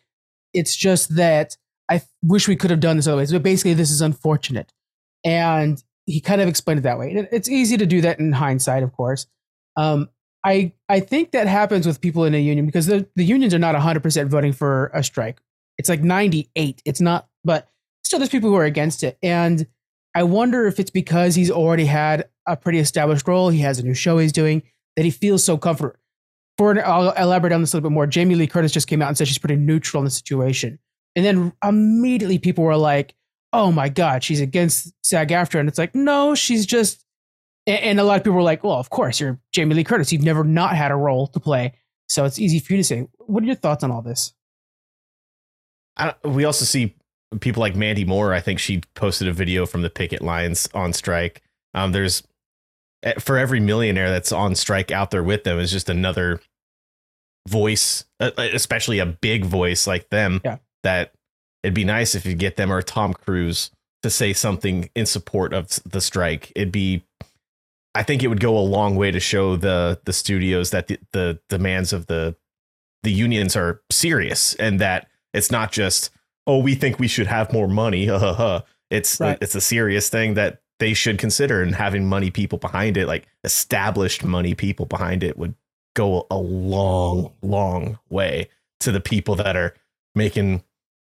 [0.53, 1.57] It's just that
[1.89, 3.31] I wish we could have done this otherwise.
[3.31, 4.73] But basically, this is unfortunate.
[5.27, 7.29] And he kind of explained it that way.
[7.33, 9.27] It's easy to do that in hindsight, of course.
[9.77, 10.09] Um,
[10.45, 13.59] I I think that happens with people in a union because the, the unions are
[13.59, 15.41] not 100% voting for a strike.
[15.77, 16.81] It's like 98.
[16.85, 17.69] It's not, but
[18.05, 19.19] still there's people who are against it.
[19.23, 19.67] And
[20.15, 23.51] I wonder if it's because he's already had a pretty established role.
[23.51, 24.63] He has a new show he's doing
[24.95, 25.97] that he feels so comfortable.
[26.57, 28.07] For I'll elaborate on this a little bit more.
[28.07, 30.79] Jamie Lee Curtis just came out and said she's pretty neutral in the situation.
[31.17, 33.15] And then immediately people were like,
[33.53, 35.61] oh my God, she's against SAG AFTRA.
[35.61, 37.07] And it's like, no, she's just
[37.67, 40.13] and, a lot of people were like, well, of course, you're Jamie Lee Curtis.
[40.13, 41.73] You've never not had a role to play.
[42.09, 43.09] So it's easy for you to say.
[43.19, 44.33] What are your thoughts on all this?
[45.97, 46.95] I, we also see
[47.41, 48.33] people like Mandy Moore.
[48.33, 51.43] I think she posted a video from the picket lines on strike.
[51.75, 52.23] Um, there's
[53.03, 56.41] eh, for every millionaire that's on strike out there with them is just another
[57.49, 60.41] voice, uh, especially a big voice like them.
[60.45, 60.59] Yeah.
[60.85, 61.13] That
[61.63, 63.71] it'd be nice if you get them or Tom Cruise
[64.03, 66.53] to say something in support of the strike.
[66.55, 67.05] It'd be,
[67.95, 70.99] I think it would go a long way to show the the studios that the,
[71.13, 72.37] the demands of the
[73.03, 76.11] the unions are serious and that it's not just
[76.47, 78.09] oh we think we should have more money.
[78.91, 79.39] it's Right.
[79.41, 83.27] it's a serious thing that they should consider and having money people behind it, like
[83.45, 85.55] established money people behind it, would
[85.95, 88.49] go a long, long way
[88.81, 89.75] to the people that are
[90.15, 90.63] making,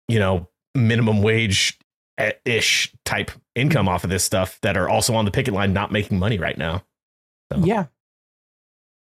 [0.09, 1.79] you know, minimum wage
[2.19, 5.73] eh, ish type income off of this stuff that are also on the picket line
[5.73, 6.83] not making money right now.
[7.53, 7.87] So, Yeah.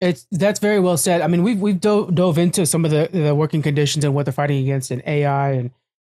[0.00, 1.20] It's that's very well said.
[1.20, 4.24] I mean, we've we've dove, dove into some of the, the working conditions and what
[4.24, 5.70] they're fighting against in AI and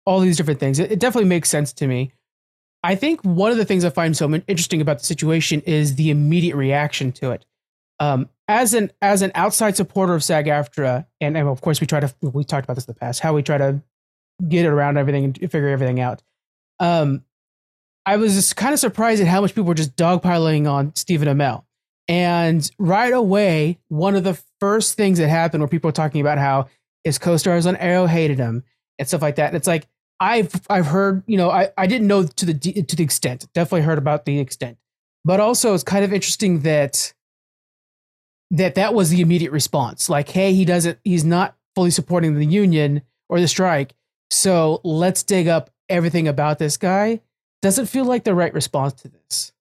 [0.07, 0.79] all these different things.
[0.79, 2.11] It, it definitely makes sense to me.
[2.83, 6.09] I think one of the things I find so interesting about the situation is the
[6.09, 7.45] immediate reaction to it.
[7.99, 11.99] Um, as an as an outside supporter of SAG-AFTRA, and, and of course we try
[11.99, 13.81] to we talked about this in the past, how we try to
[14.47, 16.21] get around everything and figure everything out.
[16.79, 17.23] Um,
[18.05, 21.27] I was just kind of surprised at how much people were just dogpiling on Stephen
[21.27, 21.63] Amell.
[22.07, 26.37] And right away, one of the first things that happened were people were talking about
[26.37, 26.67] how
[27.03, 28.63] his co-stars on Arrow hated him
[28.99, 29.47] and stuff like that.
[29.47, 29.87] And it's like
[30.19, 33.47] I've I've heard, you know, I, I didn't know to the to the extent.
[33.53, 34.77] Definitely heard about the extent.
[35.23, 37.13] But also it's kind of interesting that
[38.51, 40.09] that that was the immediate response.
[40.09, 43.93] Like, hey, he doesn't he's not fully supporting the union or the strike.
[44.29, 47.21] So let's dig up everything about this guy.
[47.61, 49.51] Doesn't feel like the right response to this.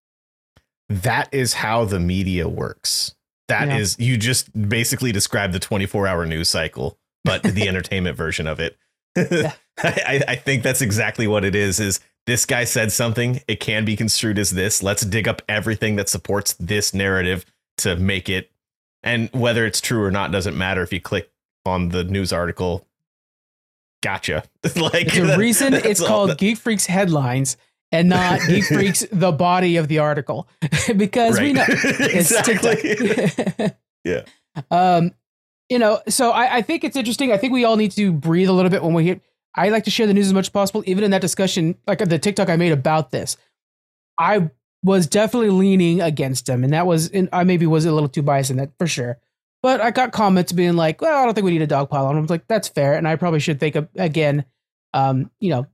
[0.90, 3.14] that is how the media works.
[3.48, 3.79] That Yeah.
[3.79, 8.61] is, you just basically described the 24 hour news cycle, but the entertainment version of
[8.61, 8.77] it.
[9.16, 11.81] I, I think that's exactly what it is.
[11.81, 13.40] Is this guy said something?
[13.48, 14.83] It can be construed as this.
[14.83, 17.44] Let's dig up everything that supports this narrative
[17.79, 18.50] to make it.
[19.03, 21.31] And whether it's true or not doesn't matter if you click
[21.66, 22.87] on the news article.
[24.05, 24.45] Gotcha.
[24.77, 27.57] like The reason that's it's called that- Geek Freaks headlines
[27.90, 30.47] and not Geek Freaks the body of the article
[30.97, 32.77] because we know it's exactly.
[32.77, 33.77] TikTok.
[34.05, 34.25] Yeah.
[34.71, 35.14] Um,
[35.71, 37.33] you know, so I, I think it's interesting.
[37.33, 39.21] I think we all need to breathe a little bit when we hear.
[39.57, 42.01] I like to share the news as much as possible, even in that discussion, like
[42.01, 43.38] the TikTok I made about this.
[44.19, 44.51] I
[44.83, 48.23] was definitely leaning against him, and that was, and I maybe was a little too
[48.23, 49.19] biased in that for sure.
[49.64, 52.11] But I got comments being like, "Well, I don't think we need a dog pile
[52.11, 54.44] him." I was like, "That's fair," and I probably should think of, again,
[54.92, 55.66] um, you know,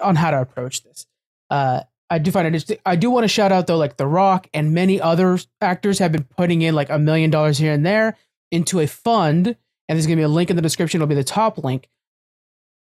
[0.00, 1.06] on how to approach this.
[1.50, 2.78] Uh, I do find it interesting.
[2.86, 6.12] I do want to shout out though, like The Rock and many other actors have
[6.12, 8.16] been putting in like a million dollars here and there
[8.52, 9.56] into a fund, and
[9.88, 10.98] there's gonna be a link in the description.
[10.98, 11.88] It'll be the top link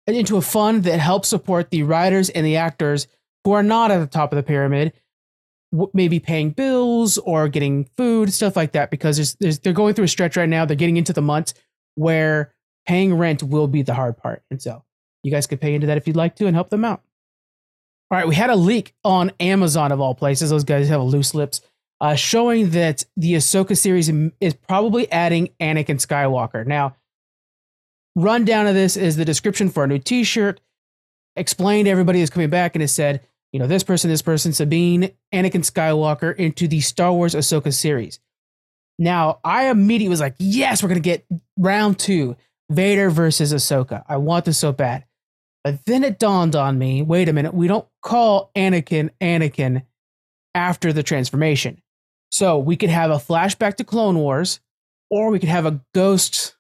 [0.06, 3.08] into a fund that helps support the writers and the actors
[3.44, 4.94] who are not at the top of the pyramid,
[5.92, 8.90] maybe paying bills or getting food, stuff like that.
[8.90, 10.64] Because there's, there's they're going through a stretch right now.
[10.64, 11.54] They're getting into the month
[11.94, 12.52] where
[12.86, 14.84] paying rent will be the hard part, and so
[15.22, 17.02] you guys could pay into that if you'd like to and help them out.
[18.10, 20.50] All right, we had a leak on Amazon of all places.
[20.50, 21.62] Those guys have loose lips,
[22.00, 24.08] uh, showing that the Ahsoka series
[24.40, 26.64] is probably adding Anakin Skywalker.
[26.64, 26.94] Now,
[28.14, 30.60] rundown of this is the description for a new T-shirt.
[31.34, 35.10] Explained everybody is coming back, and it said, you know, this person, this person, Sabine,
[35.32, 38.20] Anakin Skywalker into the Star Wars Ahsoka series.
[38.98, 41.26] Now, I immediately was like, yes, we're gonna get
[41.58, 42.36] round two,
[42.70, 44.04] Vader versus Ahsoka.
[44.08, 45.04] I want this so bad.
[45.64, 49.82] But then it dawned on me wait a minute, we don't call Anakin Anakin
[50.54, 51.82] after the transformation.
[52.30, 54.60] So we could have a flashback to Clone Wars,
[55.10, 56.56] or we could have a ghost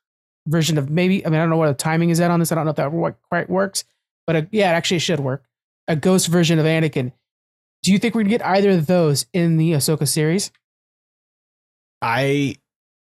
[0.46, 2.52] version of maybe, I mean, I don't know what the timing is at on this.
[2.52, 3.84] I don't know if that quite works,
[4.26, 5.44] but a, yeah, it actually should work.
[5.88, 7.12] A ghost version of Anakin.
[7.82, 10.50] Do you think we're to get either of those in the Ahsoka series?
[12.02, 12.56] I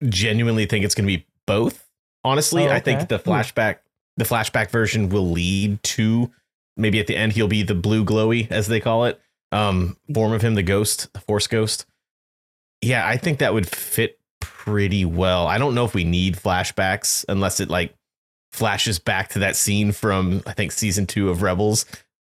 [0.09, 1.85] genuinely think it's going to be both.
[2.25, 2.75] Honestly, oh, okay.
[2.77, 3.79] I think the flashback
[4.19, 6.31] the flashback version will lead to
[6.77, 9.21] maybe at the end he'll be the blue glowy as they call it
[9.53, 11.87] um form of him the ghost the force ghost
[12.83, 17.25] yeah i think that would fit pretty well i don't know if we need flashbacks
[17.29, 17.95] unless it like
[18.53, 21.87] flashes back to that scene from i think season two of rebels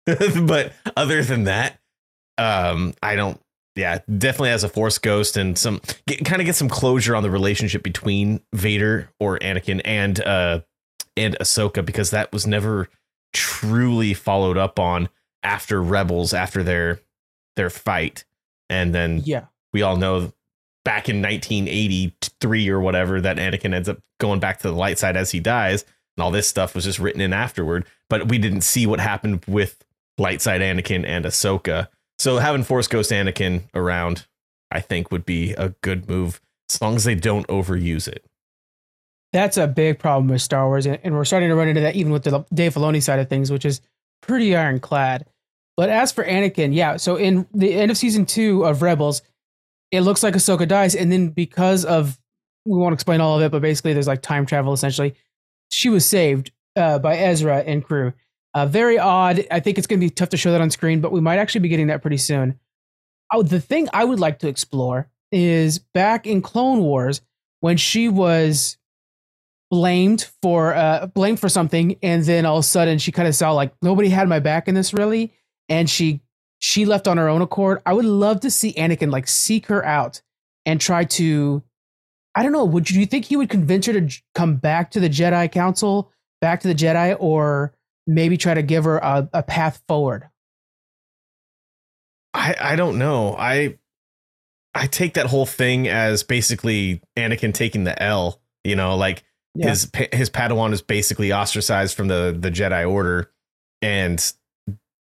[0.45, 1.79] but other than that
[2.37, 3.39] um i don't
[3.75, 7.23] yeah definitely as a force ghost and some get, kind of get some closure on
[7.23, 10.59] the relationship between vader or anakin and uh
[11.15, 12.89] and Ahsoka because that was never
[13.33, 15.09] truly followed up on
[15.43, 16.99] after Rebels after their
[17.55, 18.25] their fight.
[18.69, 20.33] And then yeah, we all know
[20.85, 25.15] back in 1983 or whatever that Anakin ends up going back to the light side
[25.15, 25.85] as he dies.
[26.15, 29.43] And all this stuff was just written in afterward, but we didn't see what happened
[29.47, 29.83] with
[30.17, 31.87] light side Anakin and Ahsoka.
[32.19, 34.27] So having Force Ghost Anakin around,
[34.71, 38.25] I think would be a good move as long as they don't overuse it
[39.33, 42.11] that's a big problem with Star Wars, and, we're starting to run into that even
[42.11, 43.81] with the Dave Filoni side of things, which is
[44.21, 45.25] pretty ironclad.
[45.75, 49.23] But as for Anakin, yeah, so in the end of season two of Rebels,
[49.91, 52.19] it looks like Ahsoka dies, and then because of
[52.65, 55.15] we won't explain all of it, but basically there's like time travel essentially.
[55.69, 58.13] She was saved uh, by Ezra and crew.
[58.53, 59.45] Uh, very odd.
[59.49, 61.37] I think it's going to be tough to show that on screen, but we might
[61.39, 62.59] actually be getting that pretty soon.
[63.31, 67.21] Oh, the thing I would like to explore is back in Clone Wars
[67.61, 68.77] when she was
[69.71, 73.33] blamed for uh blamed for something and then all of a sudden she kind of
[73.33, 75.33] saw like nobody had my back in this really
[75.67, 76.21] and she
[76.59, 79.83] she left on her own accord i would love to see anakin like seek her
[79.83, 80.21] out
[80.67, 81.63] and try to
[82.35, 84.91] i don't know would you, do you think he would convince her to come back
[84.91, 87.73] to the jedi council back to the jedi or
[88.05, 90.29] maybe try to give her a, a path forward
[92.33, 93.77] i i don't know i
[94.75, 99.23] i take that whole thing as basically anakin taking the l you know like
[99.55, 99.69] yeah.
[99.69, 103.31] his his Padawan is basically ostracized from the the Jedi Order,
[103.81, 104.33] and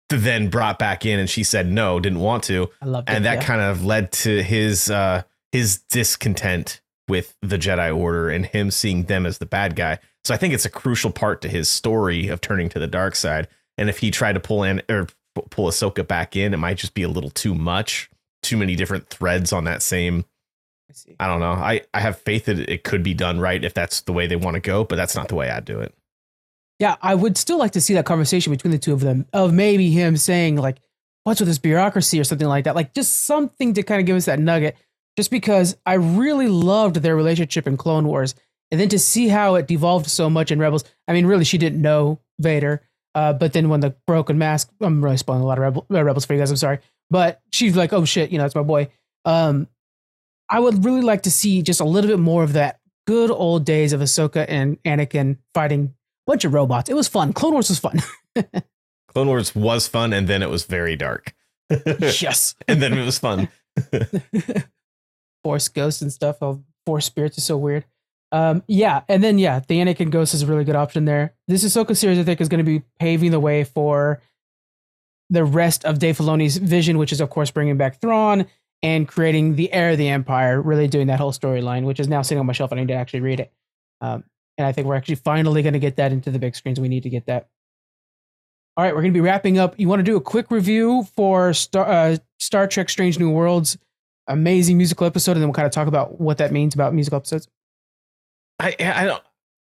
[0.09, 3.41] then brought back in, and she said no, didn't want to, I love and that
[3.41, 3.45] yeah.
[3.45, 5.23] kind of led to his uh
[5.53, 9.99] his discontent with the Jedi Order and him seeing them as the bad guy.
[10.25, 13.17] So I think it's a crucial part to his story of turning to the dark
[13.17, 13.49] side.
[13.79, 15.07] And if he tried to pull in or
[15.51, 18.11] pull Ahsoka back in, it might just be a little too much,
[18.43, 20.25] too many different threads on that same
[20.91, 21.17] I see.
[21.21, 21.53] I don't know.
[21.53, 24.37] I, I have faith that it could be done right if that's the way they
[24.37, 25.95] want to go, but that's not the way I'd do it.
[26.81, 29.53] Yeah, I would still like to see that conversation between the two of them of
[29.53, 30.79] maybe him saying like,
[31.25, 32.75] "What's with this bureaucracy?" or something like that.
[32.75, 34.77] Like just something to kind of give us that nugget.
[35.17, 38.35] Just because I really loved their relationship in Clone Wars,
[38.71, 40.85] and then to see how it devolved so much in Rebels.
[41.09, 42.83] I mean, really, she didn't know Vader,
[43.15, 46.05] uh, but then when the broken mask, I'm really spoiling a lot of Rebel, uh,
[46.05, 46.51] Rebels for you guys.
[46.51, 46.79] I'm sorry,
[47.11, 48.89] but she's like, "Oh shit," you know, it's my boy.
[49.25, 49.69] Um,
[50.49, 53.65] I would really like to see just a little bit more of that good old
[53.65, 56.89] days of Ahsoka and Anakin fighting a bunch of robots.
[56.91, 57.33] It was fun.
[57.33, 58.01] Clone Wars was fun.
[59.09, 61.35] Clone Wars was fun, and then it was very dark.
[61.99, 62.55] yes.
[62.69, 63.49] and then it was fun.
[65.45, 66.37] Force ghosts and stuff.
[66.41, 67.85] Oh, Force spirits is so weird.
[68.33, 71.35] Um, yeah, and then yeah, the Anakin Ghost is a really good option there.
[71.49, 74.23] This Ahsoka series, I think, is going to be paving the way for
[75.31, 78.47] the rest of Dave Filoni's vision, which is of course bringing back Thrawn
[78.83, 82.23] and creating the heir of the empire, really doing that whole storyline, which is now
[82.23, 82.73] sitting on my shelf.
[82.73, 83.53] I need to actually read it.
[84.01, 84.25] Um,
[84.59, 86.81] and I think we're actually finally going to get that into the big screens.
[86.81, 87.49] We need to get that.
[88.77, 89.79] All right, we're going to be wrapping up.
[89.79, 93.77] You want to do a quick review for Star, uh, Star Trek Strange New Worlds,
[94.27, 97.17] amazing musical episode, and then we'll kind of talk about what that means about musical
[97.17, 97.49] episodes.
[98.61, 99.23] I, I don't.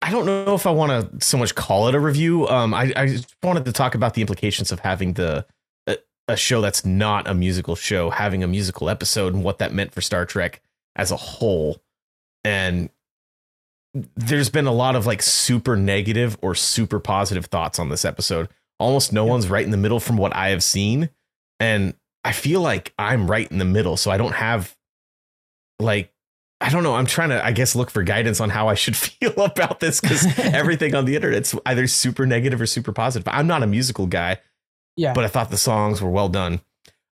[0.01, 2.45] I don't know if I want to so much call it a review.
[2.49, 5.45] Um, I, I just wanted to talk about the implications of having the
[6.27, 9.93] a show that's not a musical show having a musical episode and what that meant
[9.93, 10.61] for Star Trek
[10.95, 11.81] as a whole.
[12.43, 12.89] And
[14.15, 18.49] there's been a lot of like super negative or super positive thoughts on this episode.
[18.79, 21.09] Almost no one's right in the middle from what I have seen.
[21.59, 21.93] And
[22.23, 23.97] I feel like I'm right in the middle.
[23.97, 24.75] So I don't have
[25.79, 26.12] like
[26.63, 26.95] I don't know.
[26.95, 29.99] I'm trying to, I guess, look for guidance on how I should feel about this
[29.99, 33.27] because everything on the internet's either super negative or super positive.
[33.27, 34.37] I'm not a musical guy.
[34.95, 35.13] Yeah.
[35.13, 36.61] But I thought the songs were well done.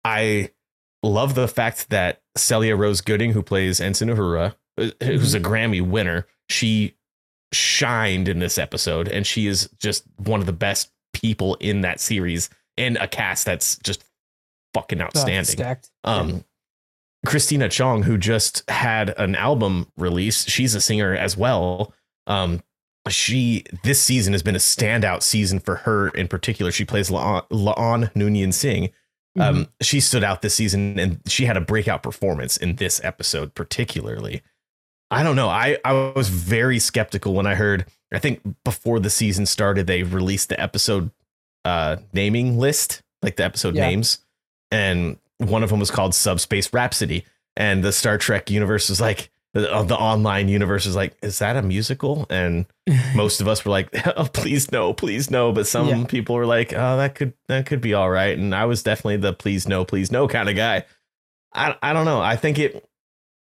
[0.04, 0.52] I
[1.04, 5.54] love the fact that Celia Rose Gooding, who plays Ensign Uhura, uh, who's a mm-hmm.
[5.54, 6.96] Grammy winner, she
[7.52, 12.00] shined in this episode and she is just one of the best people in that
[12.00, 14.04] series and a cast that's just
[14.74, 15.46] fucking outstanding.
[15.46, 15.92] stacked.
[16.04, 16.44] Um,
[17.26, 21.94] Christina Chong, who just had an album release, she's a singer as well.
[22.28, 22.62] Um,
[23.10, 26.72] she this season has been a standout season for her in particular.
[26.72, 28.90] She plays Laon, La'an Noonien Singh.
[29.40, 29.70] Um, Mhm.
[29.82, 34.42] she stood out this season, and she had a breakout performance in this episode, particularly.
[35.12, 35.50] I don't know.
[35.50, 37.86] I I was very skeptical when I heard.
[38.14, 41.12] I think before the season started, they released the episode
[41.66, 43.88] uh, naming list, like the episode Yeah.
[43.90, 44.20] names,
[44.72, 49.30] and one of them was called Subspace Rhapsody, and the Star Trek universe was like
[49.54, 52.26] the, uh, the online universe is like, is that a musical?
[52.30, 52.66] And
[53.16, 55.52] most of us were like, oh, please no, please no.
[55.54, 56.04] But some Yeah.
[56.06, 58.38] people were like, oh, that could that could be all right.
[58.38, 60.86] And I was definitely the please no, please no kind of guy.
[61.54, 62.20] I I don't know.
[62.22, 62.86] I think it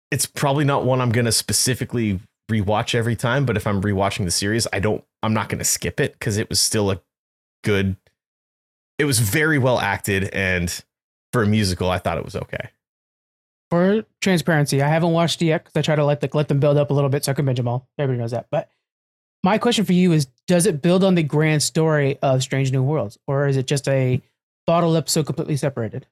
[0.10, 3.46] it's probably not one I'm gonna specifically rewatch every time.
[3.46, 5.04] But if I'm rewatching the series, I don't.
[5.22, 7.02] I'm not gonna skip it because it was still a
[7.66, 7.98] good.
[8.98, 10.84] It was very well acted, and
[11.38, 12.70] for a musical, I thought it was okay.
[13.70, 16.60] For transparency, I haven't watched it yet because I try to let the, let them
[16.60, 17.88] build up a little bit so I can binge them all.
[18.00, 18.48] Everybody knows that.
[18.50, 18.70] But
[19.44, 22.82] my question for you is: Does it build on the grand story of Strange New
[22.82, 24.22] Worlds, or is it just a
[24.66, 26.08] bottle episode completely separated?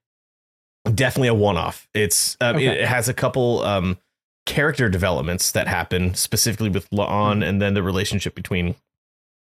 [0.94, 1.88] definitely a one-off.
[1.96, 2.68] It's um, Okay.
[2.82, 3.98] it has a couple um,
[4.46, 8.76] character developments that happen specifically with La'an, and then the relationship between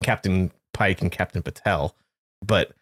[0.03, 1.93] Captain Pike and Captain Batel.
[2.43, 2.73] But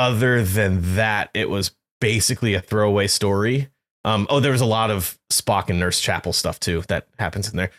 [0.00, 3.68] other than that, it was basically a throwaway story.
[4.04, 7.50] Um, oh, there was a lot of Spock and Nurse Chapel stuff too that happens
[7.50, 7.70] in there.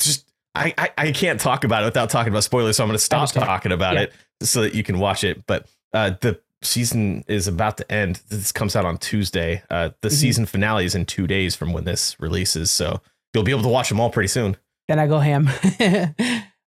[0.00, 2.96] Just I, I, I can't talk about it without talking about spoilers, so I'm going
[2.98, 3.44] to stop understand.
[3.46, 4.00] talking about Yeah.
[4.02, 4.12] it
[4.42, 5.44] so that you can watch it.
[5.46, 8.22] But uh, the season is about to end.
[8.30, 9.62] This comes out on Tuesday.
[9.70, 10.12] Uh, the Mhm.
[10.12, 13.02] season finale is in two days from when this releases, so
[13.34, 14.56] you'll be able to watch them all pretty soon.
[14.88, 15.48] Then I go ham.
[15.80, 16.12] uh,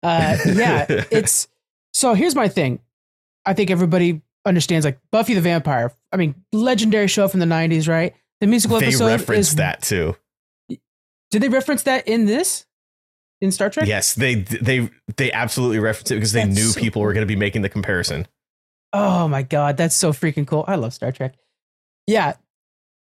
[0.02, 1.48] yeah, it's
[1.94, 2.12] so.
[2.14, 2.80] Here's my thing.
[3.46, 5.92] I think everybody understands like Buffy the Vampire.
[6.12, 8.14] I mean, legendary show from the '90s, right?
[8.40, 10.16] The musical they episode reference is that too.
[11.30, 12.64] Did they reference that in this?
[13.40, 13.86] In Star Trek?
[13.86, 17.22] Yes, they they they absolutely reference it because they That's knew so people were going
[17.22, 18.26] to be making the comparison.
[18.92, 20.64] Oh my god, that's so freaking cool.
[20.66, 21.34] I love Star Trek.
[22.06, 22.34] Yeah.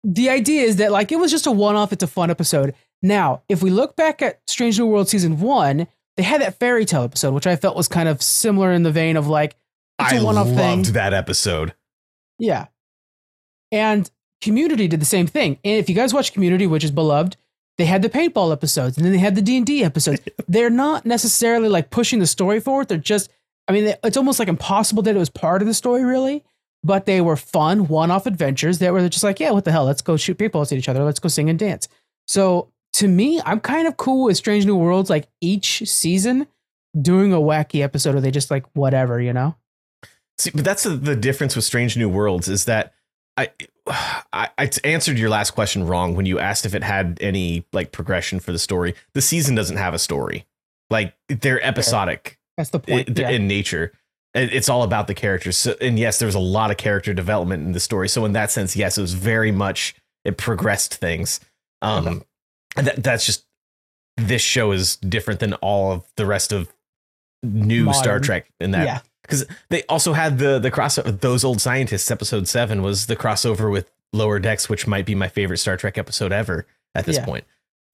[0.03, 2.75] The idea is that like it was just a one-off, it's a fun episode.
[3.03, 6.85] Now, if we look back at Strange New World season 1, they had that fairy
[6.85, 9.57] tale episode which I felt was kind of similar in the vein of like
[10.01, 10.95] it's I a one-off loved thing.
[10.95, 11.75] that episode.
[12.39, 12.67] Yeah.
[13.73, 14.11] And
[14.41, 15.59] Community did the same thing.
[15.65, 17.37] And if you guys watch Community, which is beloved,
[17.77, 20.21] they had the paintball episodes and then they had the D&D episodes.
[20.49, 22.89] They're not necessarily like pushing the story forward.
[22.89, 23.31] They're just
[23.69, 26.43] I mean, it's almost like impossible that it was part of the story really,
[26.83, 29.85] but they were fun one-off adventures that were just like, yeah, what the hell?
[29.85, 31.05] Let's go shoot people at each other.
[31.05, 31.87] Let's go sing and dance.
[32.27, 36.49] So, to me, I'm kind of cool with Strange New Worlds like each season
[37.01, 39.55] doing a wacky episode or they just like whatever, you know?
[40.41, 42.95] See, but that's the, the difference with Strange New Worlds is that
[43.37, 43.51] I,
[43.87, 47.93] I I answered your last question wrong when you asked if it had any like
[47.93, 48.95] progression for the story.
[49.13, 50.47] The season doesn't have a story.
[50.89, 53.19] Like they're episodic That's the point.
[53.19, 53.31] i- yeah.
[53.31, 53.93] in nature.
[54.33, 55.59] It's all about the characters.
[55.59, 58.09] So, and yes, there's a lot of character development in the story.
[58.09, 61.41] So in that sense, yes, it was very much it progressed things.
[61.83, 62.25] Um, Okay.
[62.77, 63.45] and that, that's just
[64.17, 66.73] this show is different than all of the rest of
[67.43, 69.01] new Star Trek in that yeah.
[69.31, 71.19] Because they also had the the crossover.
[71.21, 75.29] Those old scientists episode seven was the crossover with Lower Decks, which might be my
[75.29, 77.25] favorite Star Trek episode ever at this Yeah.
[77.25, 77.45] point.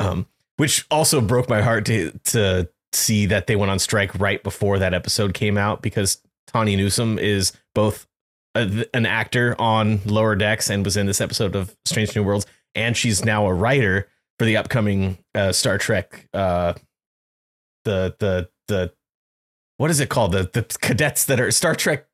[0.01, 4.42] Um, which also broke my heart to to see that they went on strike right
[4.42, 8.07] before that episode came out because Tawny Newsome is both
[8.55, 12.46] a, an actor on Lower Decks and was in this episode of Strange New Worlds,
[12.75, 16.27] and she's now a writer for the upcoming uh, Star Trek.
[16.33, 16.72] Uh,
[17.85, 18.92] the the the
[19.79, 20.33] what is it called?
[20.33, 22.07] The the cadets that are Star Trek.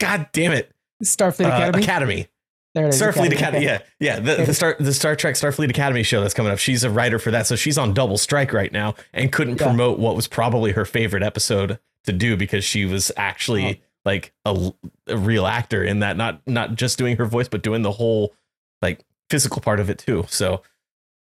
[0.00, 0.70] God damn it!
[1.04, 1.82] Starfleet Uh, Academy.
[1.84, 2.28] Academy.
[2.74, 3.00] there it is.
[3.02, 3.66] Starfleet Academy.
[3.66, 3.82] okay.
[4.00, 4.20] Yeah, yeah.
[4.36, 6.58] The, the Star the Star Trek Starfleet Academy show that's coming up.
[6.58, 9.66] She's a writer for that, so she's on double strike right now and couldn't Yeah.
[9.66, 13.86] promote what was probably her favorite episode to do because she was actually Oh.
[14.04, 14.72] like a,
[15.06, 18.34] a real actor in that, not not just doing her voice, but doing the whole
[18.80, 20.24] like physical part of it too.
[20.28, 20.62] So,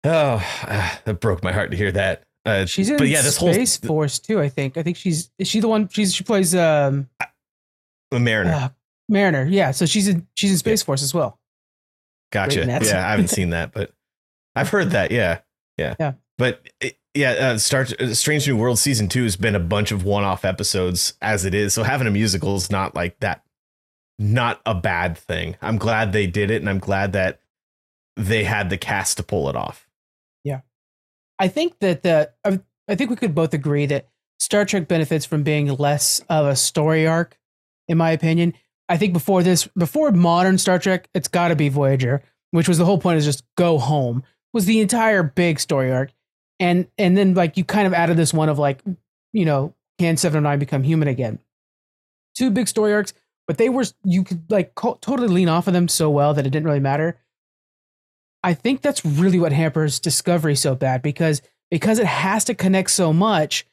[0.04, 0.38] oh,
[1.04, 2.22] that broke my heart to hear that.
[2.44, 4.40] Uh, She's in but yeah, this whole Space Force too.
[4.40, 4.76] I think.
[4.76, 5.88] I think she's is she the one?
[5.88, 7.08] She's she plays um
[8.10, 8.52] a Mariner.
[8.52, 8.68] uh,
[9.08, 9.46] Mariner.
[9.46, 9.70] Yeah.
[9.70, 11.38] So she's in she's in Space Force as well.
[12.32, 12.64] Gotcha.
[12.64, 13.92] Yeah, I haven't seen that, but
[14.56, 15.10] I've heard that.
[15.12, 15.40] Yeah,
[15.76, 16.12] yeah, Yeah.
[16.38, 19.92] But it, yeah, uh, Star uh, Strange New World season two has been a bunch
[19.92, 21.74] of one-off episodes as it is.
[21.74, 23.42] So having a musical is not like that.
[24.18, 25.56] Not a bad thing.
[25.60, 27.40] I'm glad they did it, and I'm glad that
[28.16, 29.88] they had the cast to pull it off.
[31.42, 34.06] I think that the I, think we could both agree that
[34.38, 37.36] Star Trek benefits from being less of a story arc
[37.88, 38.54] in my opinion.
[38.88, 42.22] I think before this, before modern Star Trek, it's got to be Voyager,
[42.52, 44.22] which was the whole point is just go home.
[44.52, 46.12] Was the entire big story arc,
[46.60, 48.80] and and then like you kind of added this one of like,
[49.32, 51.40] you know, can Seven of Nine become human again?
[52.36, 53.14] Two big story arcs,
[53.48, 56.46] but they were you could like co- totally lean off of them so well that
[56.46, 57.18] it didn't really matter.
[58.44, 62.90] I think that's really what hampers Discovery so bad because because it has to connect
[62.90, 63.66] so much.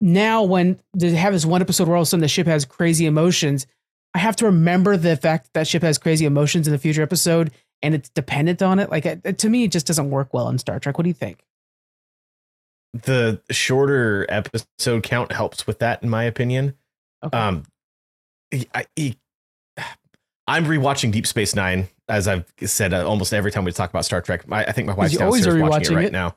[0.00, 2.64] Now, when they have this one episode where all of a sudden the ship has
[2.64, 3.66] crazy emotions,
[4.14, 7.02] I have to remember the fact that that ship has crazy emotions in the future
[7.02, 7.52] episode
[7.82, 8.90] and it's dependent on it.
[8.90, 10.98] Like it, to me, it just doesn't work well in Star Trek.
[10.98, 11.44] What do you think?
[12.94, 16.74] The shorter episode count helps with that, in my opinion.
[17.22, 17.36] Okay.
[17.36, 17.64] Um,
[18.52, 19.16] I, I,
[20.46, 24.04] I'm rewatching Deep Space Nine, as I've said uh, almost every time we talk about
[24.04, 24.44] Star Trek.
[24.50, 26.12] I, I think my wife's downstairs watching it right it?
[26.12, 26.36] now.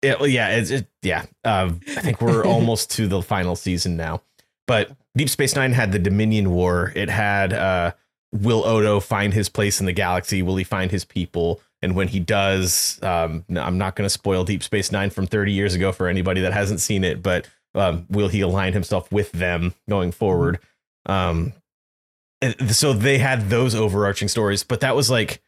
[0.00, 1.26] It, well, yeah, it's it, yeah.
[1.44, 4.22] Um, I think we're almost to the final season now.
[4.66, 6.92] But Deep Space Nine had the Dominion War.
[6.96, 7.92] It had uh,
[8.32, 10.42] will Odo find his place in the galaxy?
[10.42, 11.60] Will he find his people?
[11.82, 15.52] And when he does, um, I'm not going to spoil Deep Space Nine from 30
[15.52, 19.32] years ago for anybody that hasn't seen it, but um, will he align himself with
[19.32, 20.60] them going forward?
[21.06, 21.52] Um,
[22.68, 25.42] so they had those overarching stories, but that was like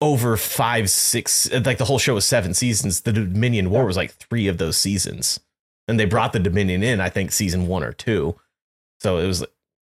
[0.00, 3.02] over five, six, like the whole show was seven seasons.
[3.02, 5.40] The Dominion War was like three of those seasons.
[5.88, 8.36] And they brought the Dominion in, I think, season one or two.
[9.00, 9.44] So it was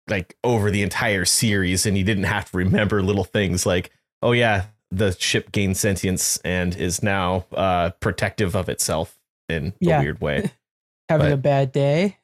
[0.09, 3.91] like over the entire series, and you didn't have to remember little things like,
[4.23, 9.19] oh, yeah, the ship gained sentience and is now uh, protective of itself
[9.49, 9.99] in yeah.
[9.99, 10.51] a weird way.
[11.09, 12.19] Having but, a bad day.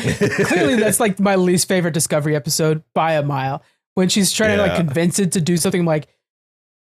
[0.46, 3.62] Clearly, that's like my least favorite Discovery episode by a mile.
[3.94, 4.56] When she's trying yeah.
[4.56, 6.08] to like convince it to do something like,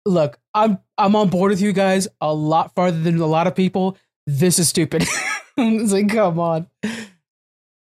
[0.05, 3.55] look, I'm I'm on board with you guys a lot farther than a lot of
[3.55, 3.97] people.
[4.27, 5.05] This is stupid.
[5.57, 6.67] it's like, come on.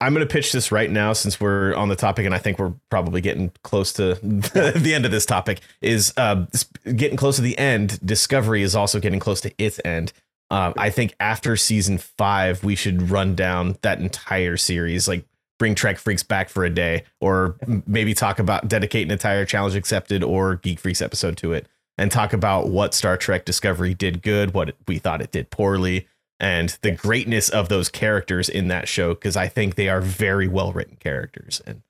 [0.01, 2.59] I'm going to pitch this right now since we're on the topic, and I think
[2.59, 5.61] we're probably getting close to the end of this topic.
[5.81, 6.47] Is uh,
[6.85, 7.99] getting close to the end.
[8.05, 10.13] Discovery is also getting close to its end.
[10.51, 15.25] Uh, I think after season five, we should run down that entire series, like
[15.59, 19.75] bring Trek Freaks back for a day, or maybe talk about dedicate an entire Challenge
[19.75, 21.67] Accepted or Geek Freaks episode to it
[21.99, 26.07] and talk about what Star Trek Discovery did good, what we thought it did poorly,
[26.39, 30.49] and the greatness of those characters in that show because I think they are very
[30.49, 31.83] well written characters and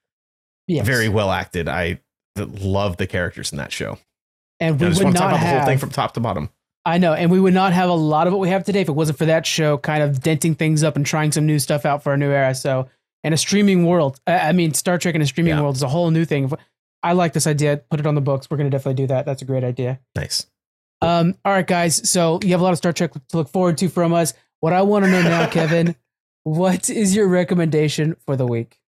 [0.67, 0.87] yes.
[0.87, 1.69] very well acted.
[1.69, 2.01] I
[2.37, 3.99] love the characters in that show.
[4.61, 5.91] And we and I just would want to talk about have, the whole thing from
[5.91, 6.51] top to bottom.
[6.87, 8.89] I know, and we would not have a lot of what we have today if
[8.89, 11.85] it wasn't for that show kind of denting things up and trying some new stuff
[11.85, 12.55] out for a new era.
[12.55, 12.89] So,
[13.25, 15.63] in a streaming world, I mean, Star Trek in a streaming yeah.
[15.63, 16.51] world is a whole new thing.
[17.03, 17.79] I like this idea.
[17.79, 18.49] Put it on the books.
[18.49, 19.27] We're going to definitely do that.
[19.27, 19.99] That's a great idea.
[20.15, 20.47] Nice.
[21.03, 22.09] Um, all right, guys.
[22.09, 24.33] So you have a lot of Star Trek to look forward to from us.
[24.61, 25.97] What I want to know now, Kevin,
[26.45, 28.81] what is your recommendation for the week?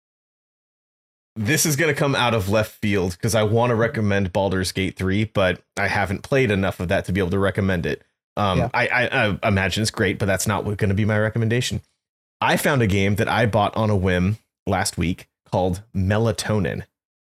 [1.38, 4.72] This is going to come out of left field because I want to recommend Baldur's
[4.72, 8.02] Gate 3, but I haven't played enough of that to be able to recommend it.
[8.36, 8.70] Um, yeah.
[8.74, 11.80] I, I, I imagine it's great, but that's not going to be my recommendation.
[12.40, 16.82] I found a game that I bought on a whim last week called Melatonin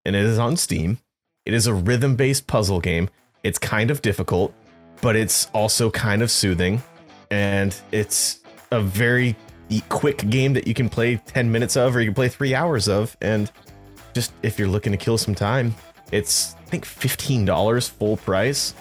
[0.05, 0.97] and it is on Steam.
[1.45, 3.09] It is a rhythm based puzzle game.
[3.43, 4.53] It's kind of difficult,
[5.01, 6.81] but it's also kind of soothing.
[7.29, 8.39] And it's
[8.71, 9.35] a very
[9.87, 12.87] quick game that you can play 10 minutes of or you can play three hours
[12.87, 13.15] of.
[13.21, 13.51] And
[14.13, 15.75] just if you're looking to kill some time,
[16.11, 18.73] it's, I think, $15 full price.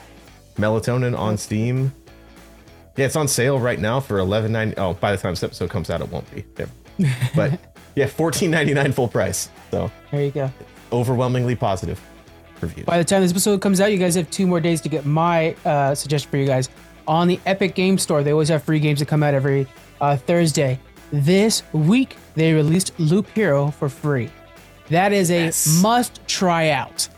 [0.57, 1.95] Melatonin on Steam.
[2.97, 4.74] Yeah, it's on sale right now for $11.90.
[4.76, 6.45] Oh, by the time this episode comes out, it won't be.
[7.37, 7.61] But
[7.95, 9.51] yeah, $14.99 full price.
[9.70, 10.51] So there you go
[10.93, 12.01] overwhelmingly positive
[12.61, 12.87] reviews.
[12.87, 15.07] By the time this episode comes out, you guys have two more days to get
[15.07, 16.68] my uh, suggestion for you guys
[17.07, 18.22] on the Epic Game Store.
[18.22, 19.66] They always have free games that come out every
[20.01, 20.79] uh, Thursday.
[21.11, 24.31] This week, they released Loop Hero for free.
[24.91, 25.82] That is a yes.
[25.82, 27.09] must try out.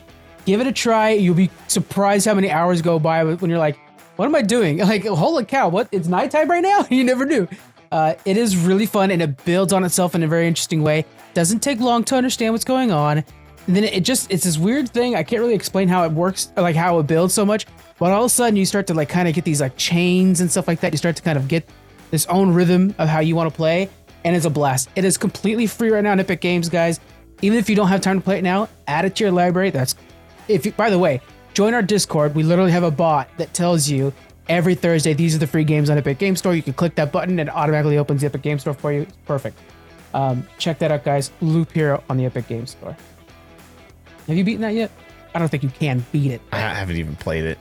[0.47, 1.11] Give it a try.
[1.11, 3.79] You'll be surprised how many hours go by when you're like,
[4.17, 4.79] what am I doing?
[4.87, 5.89] Like, holy cow, what?
[5.93, 6.87] It's nighttime right now?
[6.91, 7.49] you never knew.
[7.93, 11.05] Uh, it is really fun and it builds on itself in a very interesting way.
[11.35, 13.25] Doesn't take long to understand what's going on.
[13.67, 15.15] And then it just it's this weird thing.
[15.15, 17.67] I can't really explain how it works, like how it builds so much.
[17.99, 20.41] But all of a sudden, you start to like kind of get these like chains
[20.41, 20.93] and stuff like that.
[20.93, 21.69] You start to kind of get
[22.11, 23.89] this own rhythm of how you want to play,
[24.25, 24.89] and it's a blast.
[24.97, 26.99] It is completely free right now on Epic Games, guys.
[27.43, 29.71] Even if you don't have time to play it now, add it to your library.
[29.71, 29.95] That's
[30.49, 31.21] if you, by the way,
[31.55, 32.35] join our Discord.
[32.35, 34.13] We literally have a bot that tells you
[34.49, 36.55] every Thursday these are the free games on Epic Game Store.
[36.55, 39.03] You can click that button and it automatically opens the Epic Game Store for you.
[39.03, 39.59] It's perfect.
[40.13, 41.31] Um, check that out, guys.
[41.41, 42.97] Loop Hero on the Epic Game Store.
[44.27, 44.91] Have you beaten that yet?
[45.35, 46.41] I don't think you can beat it.
[46.53, 47.59] I haven't even played it.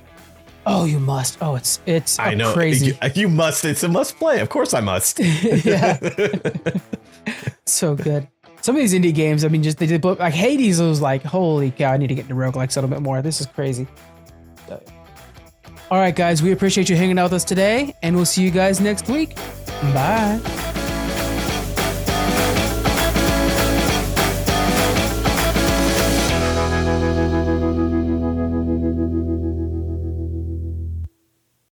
[0.66, 1.38] Oh, you must.
[1.42, 2.88] Oh, it's it's I know crazy.
[2.88, 3.66] You, you, must.
[3.66, 4.40] It's a must play.
[4.40, 5.20] Of course, I must.
[5.66, 5.98] yeah.
[7.66, 8.28] so good.
[8.62, 11.72] Some of these indie games, I mean, just they did like Hades was like, holy
[11.72, 13.22] cow, I need to get into roguelikes a little bit more.
[13.22, 13.88] This is crazy.
[15.92, 18.52] All right, guys, we appreciate you hanging out with us today, and we'll see you
[18.52, 19.36] guys next week.
[19.94, 20.40] Bye.